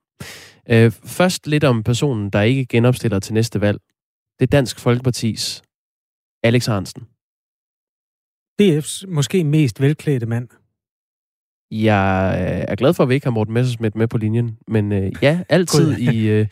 [0.69, 3.79] Øh, først lidt om personen, der ikke genopstiller til næste valg.
[4.39, 5.61] Det er Dansk Folkepartis
[6.43, 7.03] Alex Hansen.
[8.61, 10.47] DF's måske mest velklædte mand.
[11.71, 14.91] Jeg øh, er glad for, at vi ikke har Morten Messersmith med på linjen, men
[14.91, 16.47] øh, ja, altid i, øh,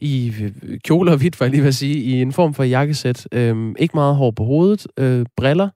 [0.00, 3.28] i øh, kjoler og hvidt, var jeg lige vil sige, i en form for jakkesæt.
[3.32, 5.68] Øhm, ikke meget hår på hovedet, øh, briller,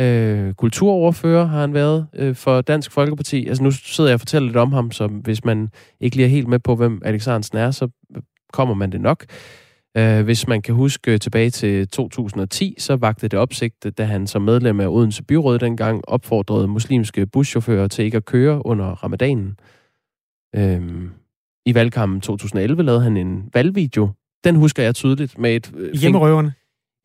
[0.00, 3.46] øh, kulturoverfører har han været øh, for Dansk Folkeparti.
[3.46, 5.68] Altså nu sidder jeg og fortæller lidt om ham, så hvis man
[6.00, 8.22] ikke lige er helt med på, hvem Alex er, så øh,
[8.52, 9.24] kommer man det nok.
[9.96, 14.42] Øh, hvis man kan huske tilbage til 2010, så vagte det opsigt, da han som
[14.42, 19.58] medlem af Odense Byråd dengang opfordrede muslimske buschauffører til ikke at køre under ramadanen.
[20.56, 21.10] Uh,
[21.66, 24.08] i valgkampen 2011 lavede han en valgvideo.
[24.44, 25.72] Den husker jeg tydeligt med et...
[25.74, 26.52] Uh, Hjemmerøverne?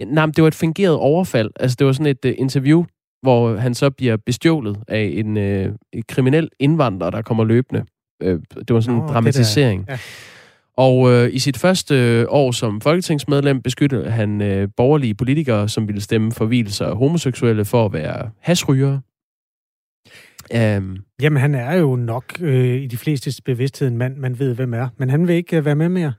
[0.05, 1.51] Nej, men det var et fingeret overfald.
[1.59, 2.85] Altså, det var sådan et uh, interview,
[3.21, 7.85] hvor han så bliver bestjålet af en et kriminel indvandrer, der kommer løbende.
[8.23, 8.29] Uh,
[8.67, 9.85] det var sådan Nå, en dramatisering.
[9.89, 9.97] Ja.
[10.77, 15.87] Og øh, i sit første øh, år som folketingsmedlem beskyttede han øh, borgerlige politikere, som
[15.87, 19.01] ville stemme for hvilelser af homoseksuelle for at være hasrygere.
[20.55, 24.55] Um, Jamen, han er jo nok øh, i de fleste bevidsthed en mand, man ved,
[24.55, 24.87] hvem er.
[24.97, 26.13] Men han vil ikke øh, være med mere.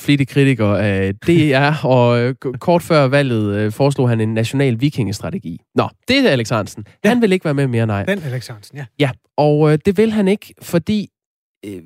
[0.00, 5.60] Flittig kritiker af DR, og øh, kort før valget øh, foreslog han en national vikingestrategi.
[5.74, 6.86] Nå, det er Alex Hansen.
[7.04, 7.08] Ja.
[7.08, 8.04] Han vil ikke være med mere, nej.
[8.04, 8.84] Den Alex Hansen, ja.
[8.98, 11.08] Ja, og øh, det vil han ikke, fordi...
[11.66, 11.82] Øh,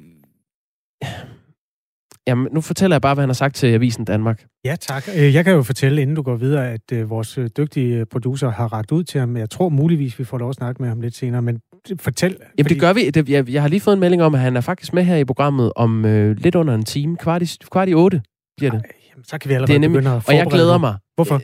[2.26, 4.46] Jamen, nu fortæller jeg bare, hvad han har sagt til Avisen Danmark.
[4.64, 5.08] Ja, tak.
[5.16, 8.50] Øh, jeg kan jo fortælle, inden du går videre, at øh, vores øh, dygtige producer
[8.50, 9.36] har ragt ud til ham.
[9.36, 11.60] Jeg tror muligvis, vi får lov at snakke med ham lidt senere, men
[11.98, 12.30] fortæl.
[12.30, 12.74] Jamen, fordi...
[12.74, 13.10] det gør vi.
[13.10, 15.16] Det, jeg, jeg har lige fået en melding om, at han er faktisk med her
[15.16, 17.16] i programmet om øh, lidt under en time.
[17.16, 18.22] Kvart i, kvart i otte
[18.56, 18.82] bliver det.
[19.24, 20.96] så kan vi allerede det er nemlig, begynde at Og jeg glæder mig.
[21.14, 21.34] Hvorfor?
[21.34, 21.40] Øh,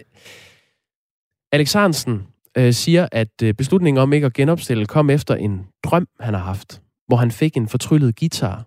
[1.53, 2.27] Alex Hansen
[2.59, 6.41] øh, siger, at øh, beslutningen om ikke at genopstille kom efter en drøm, han har
[6.41, 8.67] haft, hvor han fik en fortryllet guitar,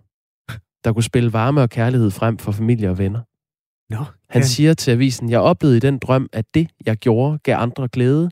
[0.84, 3.20] der kunne spille varme og kærlighed frem for familie og venner.
[3.90, 4.46] Nå, han ja.
[4.46, 8.30] siger til avisen, jeg oplevede i den drøm, at det, jeg gjorde, gav andre glæde.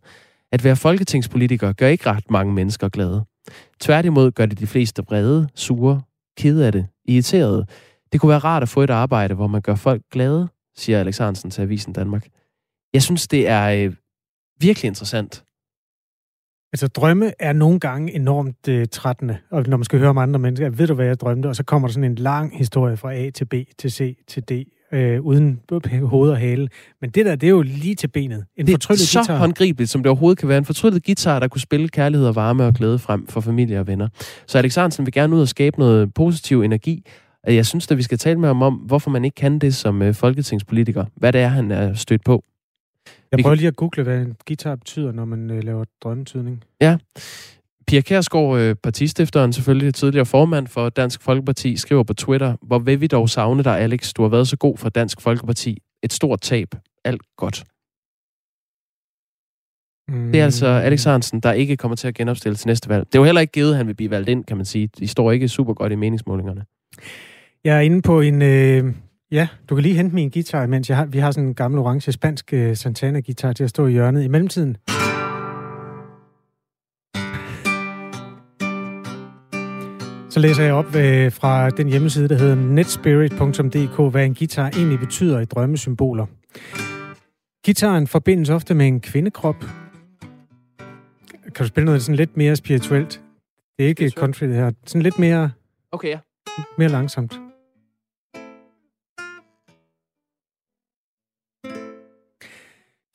[0.53, 3.25] At være folketingspolitiker gør ikke ret mange mennesker glade.
[3.81, 6.03] Tværtimod gør det de fleste vrede, sure,
[6.39, 7.67] kede af det, irriterede.
[8.13, 11.19] Det kunne være rart at få et arbejde, hvor man gør folk glade, siger Alex
[11.19, 12.27] Hansen til Avisen Danmark.
[12.93, 13.95] Jeg synes, det er øh,
[14.61, 15.45] virkelig interessant.
[16.73, 20.41] Altså, drømme er nogle gange enormt øh, trættende, og når man skal høre om andre
[20.41, 21.47] mennesker, ved du, hvad jeg drømte?
[21.47, 24.43] Og så kommer der sådan en lang historie fra A til B til C til
[24.43, 24.53] D,
[24.93, 25.61] øh, uden
[26.03, 26.69] hoved og hale.
[27.01, 28.45] Men det der, det er jo lige til benet.
[28.57, 29.37] En det er så guitar.
[29.37, 30.59] håndgribeligt, som det overhovedet kan være.
[30.59, 33.87] En fortryllet guitar, der kunne spille kærlighed og varme og glæde frem for familie og
[33.87, 34.09] venner.
[34.47, 37.05] Så Alex Arnsen vil gerne ud og skabe noget positiv energi.
[37.47, 40.03] Jeg synes, at vi skal tale med ham om, hvorfor man ikke kan det som
[40.03, 41.05] øh, folketingspolitiker.
[41.17, 42.45] Hvad det er, han er stødt på.
[43.33, 46.65] Jeg prøver lige at google, hvad en guitar betyder, når man øh, laver drømmetydning.
[46.81, 46.97] Ja.
[47.89, 53.01] Pia Kærsgaard, øh, partistifteren, selvfølgelig tidligere formand for Dansk Folkeparti, skriver på Twitter, hvor vil
[53.01, 54.13] vi dog savne dig, Alex.
[54.13, 55.79] Du har været så god for Dansk Folkeparti.
[56.03, 56.69] Et stort tab.
[57.05, 57.65] Alt godt.
[60.09, 60.33] Mm.
[60.33, 63.07] Det er altså Alex Hansen, der ikke kommer til at genopstille til næste valg.
[63.07, 64.89] Det er jo heller ikke givet, at han vil blive valgt ind, kan man sige.
[64.99, 66.65] De står ikke super godt i meningsmålingerne.
[67.65, 68.43] Jeg er inde på en...
[68.43, 68.95] Øh,
[69.31, 71.81] ja, du kan lige hente min guitar, mens jeg har, vi har sådan en gammel
[71.81, 74.25] orange spansk uh, Santana-guitar til at stå i hjørnet.
[74.25, 74.77] I mellemtiden
[80.31, 84.99] Så læser jeg op øh, fra den hjemmeside, der hedder netspirit.dk, hvad en guitar egentlig
[84.99, 86.27] betyder i drømmesymboler.
[87.65, 89.65] Gitaren forbindes ofte med en kvindekrop.
[91.43, 93.23] Kan du spille noget sådan lidt mere spirituelt?
[93.79, 94.71] Det er ikke country, det her.
[94.87, 95.51] Sådan lidt mere...
[95.93, 96.19] Okay, ja.
[96.79, 97.33] Mere langsomt.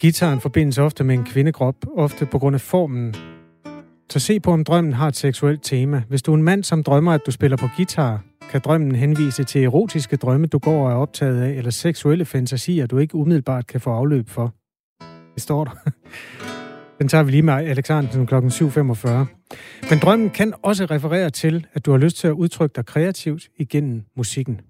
[0.01, 3.15] Gitaren forbindes ofte med en kvindekrop, ofte på grund af formen
[4.09, 6.03] så se på, om drømmen har et seksuelt tema.
[6.09, 9.43] Hvis du er en mand, som drømmer, at du spiller på guitar, kan drømmen henvise
[9.43, 13.67] til erotiske drømme, du går og er optaget af, eller seksuelle fantasier, du ikke umiddelbart
[13.67, 14.53] kan få afløb for.
[15.33, 15.71] Det står der.
[16.99, 18.35] Den tager vi lige med Alexandersen kl.
[18.35, 19.09] 7.45.
[19.89, 23.49] Men drømmen kan også referere til, at du har lyst til at udtrykke dig kreativt
[23.57, 24.61] igennem musikken.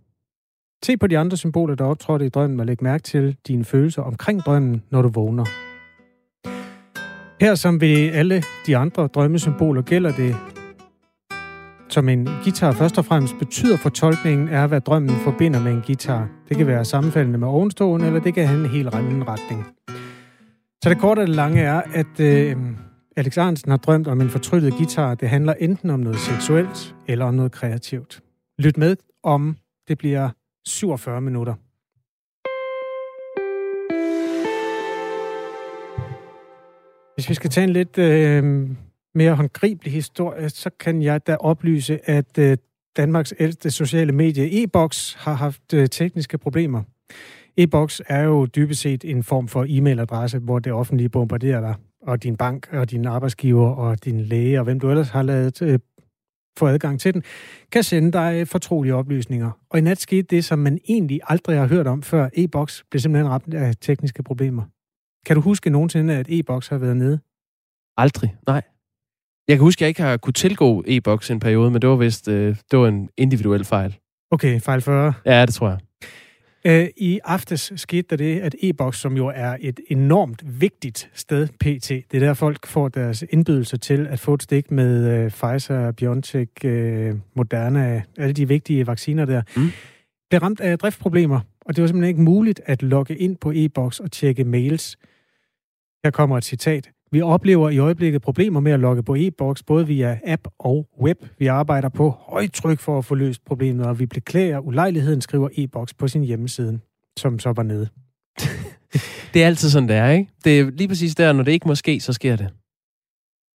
[0.86, 4.02] Se på de andre symboler, der optrådte i drømmen, og læg mærke til dine følelser
[4.02, 5.73] omkring drømmen, når du vågner.
[7.42, 10.36] Her som ved alle de andre drømmesymboler gælder det,
[11.90, 15.82] som en guitar først og fremmest betyder for tolkningen, er, hvad drømmen forbinder med en
[15.82, 16.30] guitar.
[16.50, 19.66] Det kan være sammenfaldende med ovenstående, eller det kan have en helt anden retning.
[20.84, 22.58] Så det korte og det lange er, at øh,
[23.18, 25.16] Alex Arnsen har drømt om en fortryllet guitar.
[25.16, 28.22] Det handler enten om noget seksuelt eller om noget kreativt.
[28.60, 29.58] Lyt med om
[29.88, 30.30] det bliver
[30.66, 31.54] 47 minutter.
[37.16, 38.70] Hvis vi skal tage en lidt øh,
[39.16, 42.58] mere håndgribelig historie, så kan jeg da oplyse, at øh,
[42.98, 46.84] Danmarks ældste sociale medie e-boks har haft øh, tekniske problemer.
[47.58, 52.24] E-boks er jo dybest set en form for e-mailadresse, hvor det offentlige bombarderer dig, og
[52.24, 55.80] din bank, og din arbejdsgiver, og din læge, og hvem du ellers har lavet øh,
[56.60, 57.24] få adgang til den,
[57.72, 59.52] kan sende dig øh, fortrolige oplysninger.
[59.70, 62.30] Og i nat skete det, som man egentlig aldrig har hørt om før.
[62.34, 64.64] E-boks blev simpelthen ramt af tekniske problemer.
[65.26, 67.20] Kan du huske nogensinde, at e-boks har været nede?
[67.98, 68.62] Aldrig, nej.
[69.48, 71.96] Jeg kan huske, at jeg ikke har kunne tilgå e-boks en periode, men det var
[71.96, 73.98] vist øh, det var en individuel fejl.
[74.32, 75.14] Okay, fejl 40.
[75.26, 75.80] Ja, det tror jeg.
[76.66, 81.48] Øh, I aftes skete der det, at e-boks, som jo er et enormt vigtigt sted
[81.48, 85.32] pt., det er der folk får deres indbydelse til at få et stik med øh,
[85.32, 89.70] Pfizer, BioNTech, øh, Moderna, alle de vigtige vacciner der, mm.
[90.30, 94.00] blev ramt af driftproblemer, og det var simpelthen ikke muligt at logge ind på e-boks
[94.00, 94.98] og tjekke mails.
[96.04, 96.90] Her kommer et citat.
[97.12, 101.18] Vi oplever i øjeblikket problemer med at logge på e-boks, både via app og web.
[101.40, 105.94] Vi arbejder på højtryk for at få løst problemet, og vi beklager ulejligheden, skriver e-boks
[105.94, 106.80] på sin hjemmeside,
[107.18, 107.88] som så var nede.
[109.34, 110.32] det er altid sådan, det er, ikke?
[110.44, 112.50] Det er lige præcis der, når det ikke må ske, så sker det.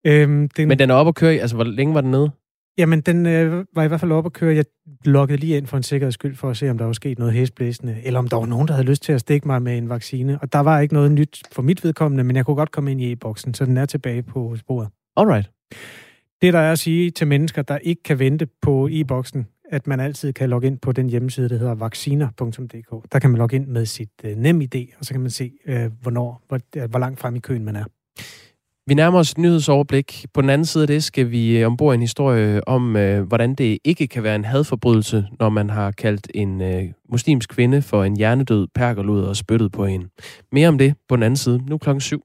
[0.06, 0.68] Øhm, den...
[0.68, 2.30] Men den er oppe at køre Altså, hvor længe var den nede?
[2.78, 4.54] Jamen, den øh, var i hvert fald oppe at køre.
[4.54, 4.64] Jeg
[5.04, 7.34] loggede lige ind for en sikkerheds skyld, for at se, om der var sket noget
[7.34, 9.88] hæsblæsende, eller om der var nogen, der havde lyst til at stikke mig med en
[9.88, 10.38] vaccine.
[10.42, 13.00] Og der var ikke noget nyt for mit vedkommende, men jeg kunne godt komme ind
[13.00, 14.88] i e-boksen, så den er tilbage på sporet.
[15.16, 15.50] Alright.
[16.42, 20.00] Det, der er at sige til mennesker, der ikke kan vente på e-boksen, at man
[20.00, 23.12] altid kan logge ind på den hjemmeside, der hedder vacciner.dk.
[23.12, 25.52] Der kan man logge ind med sit øh, nem idé, og så kan man se,
[25.66, 27.84] øh, hvornår, hvor, hvor langt frem i køen man er.
[28.88, 30.26] Vi nærmer os et nyhedsoverblik.
[30.34, 33.54] På den anden side af det skal vi øh, ombord en historie om, øh, hvordan
[33.54, 38.04] det ikke kan være en hadforbrydelse, når man har kaldt en øh, muslimsk kvinde for
[38.04, 40.08] en hjernedød perkerlud og spyttet på hende.
[40.52, 42.22] Mere om det på den anden side, nu klokken syv.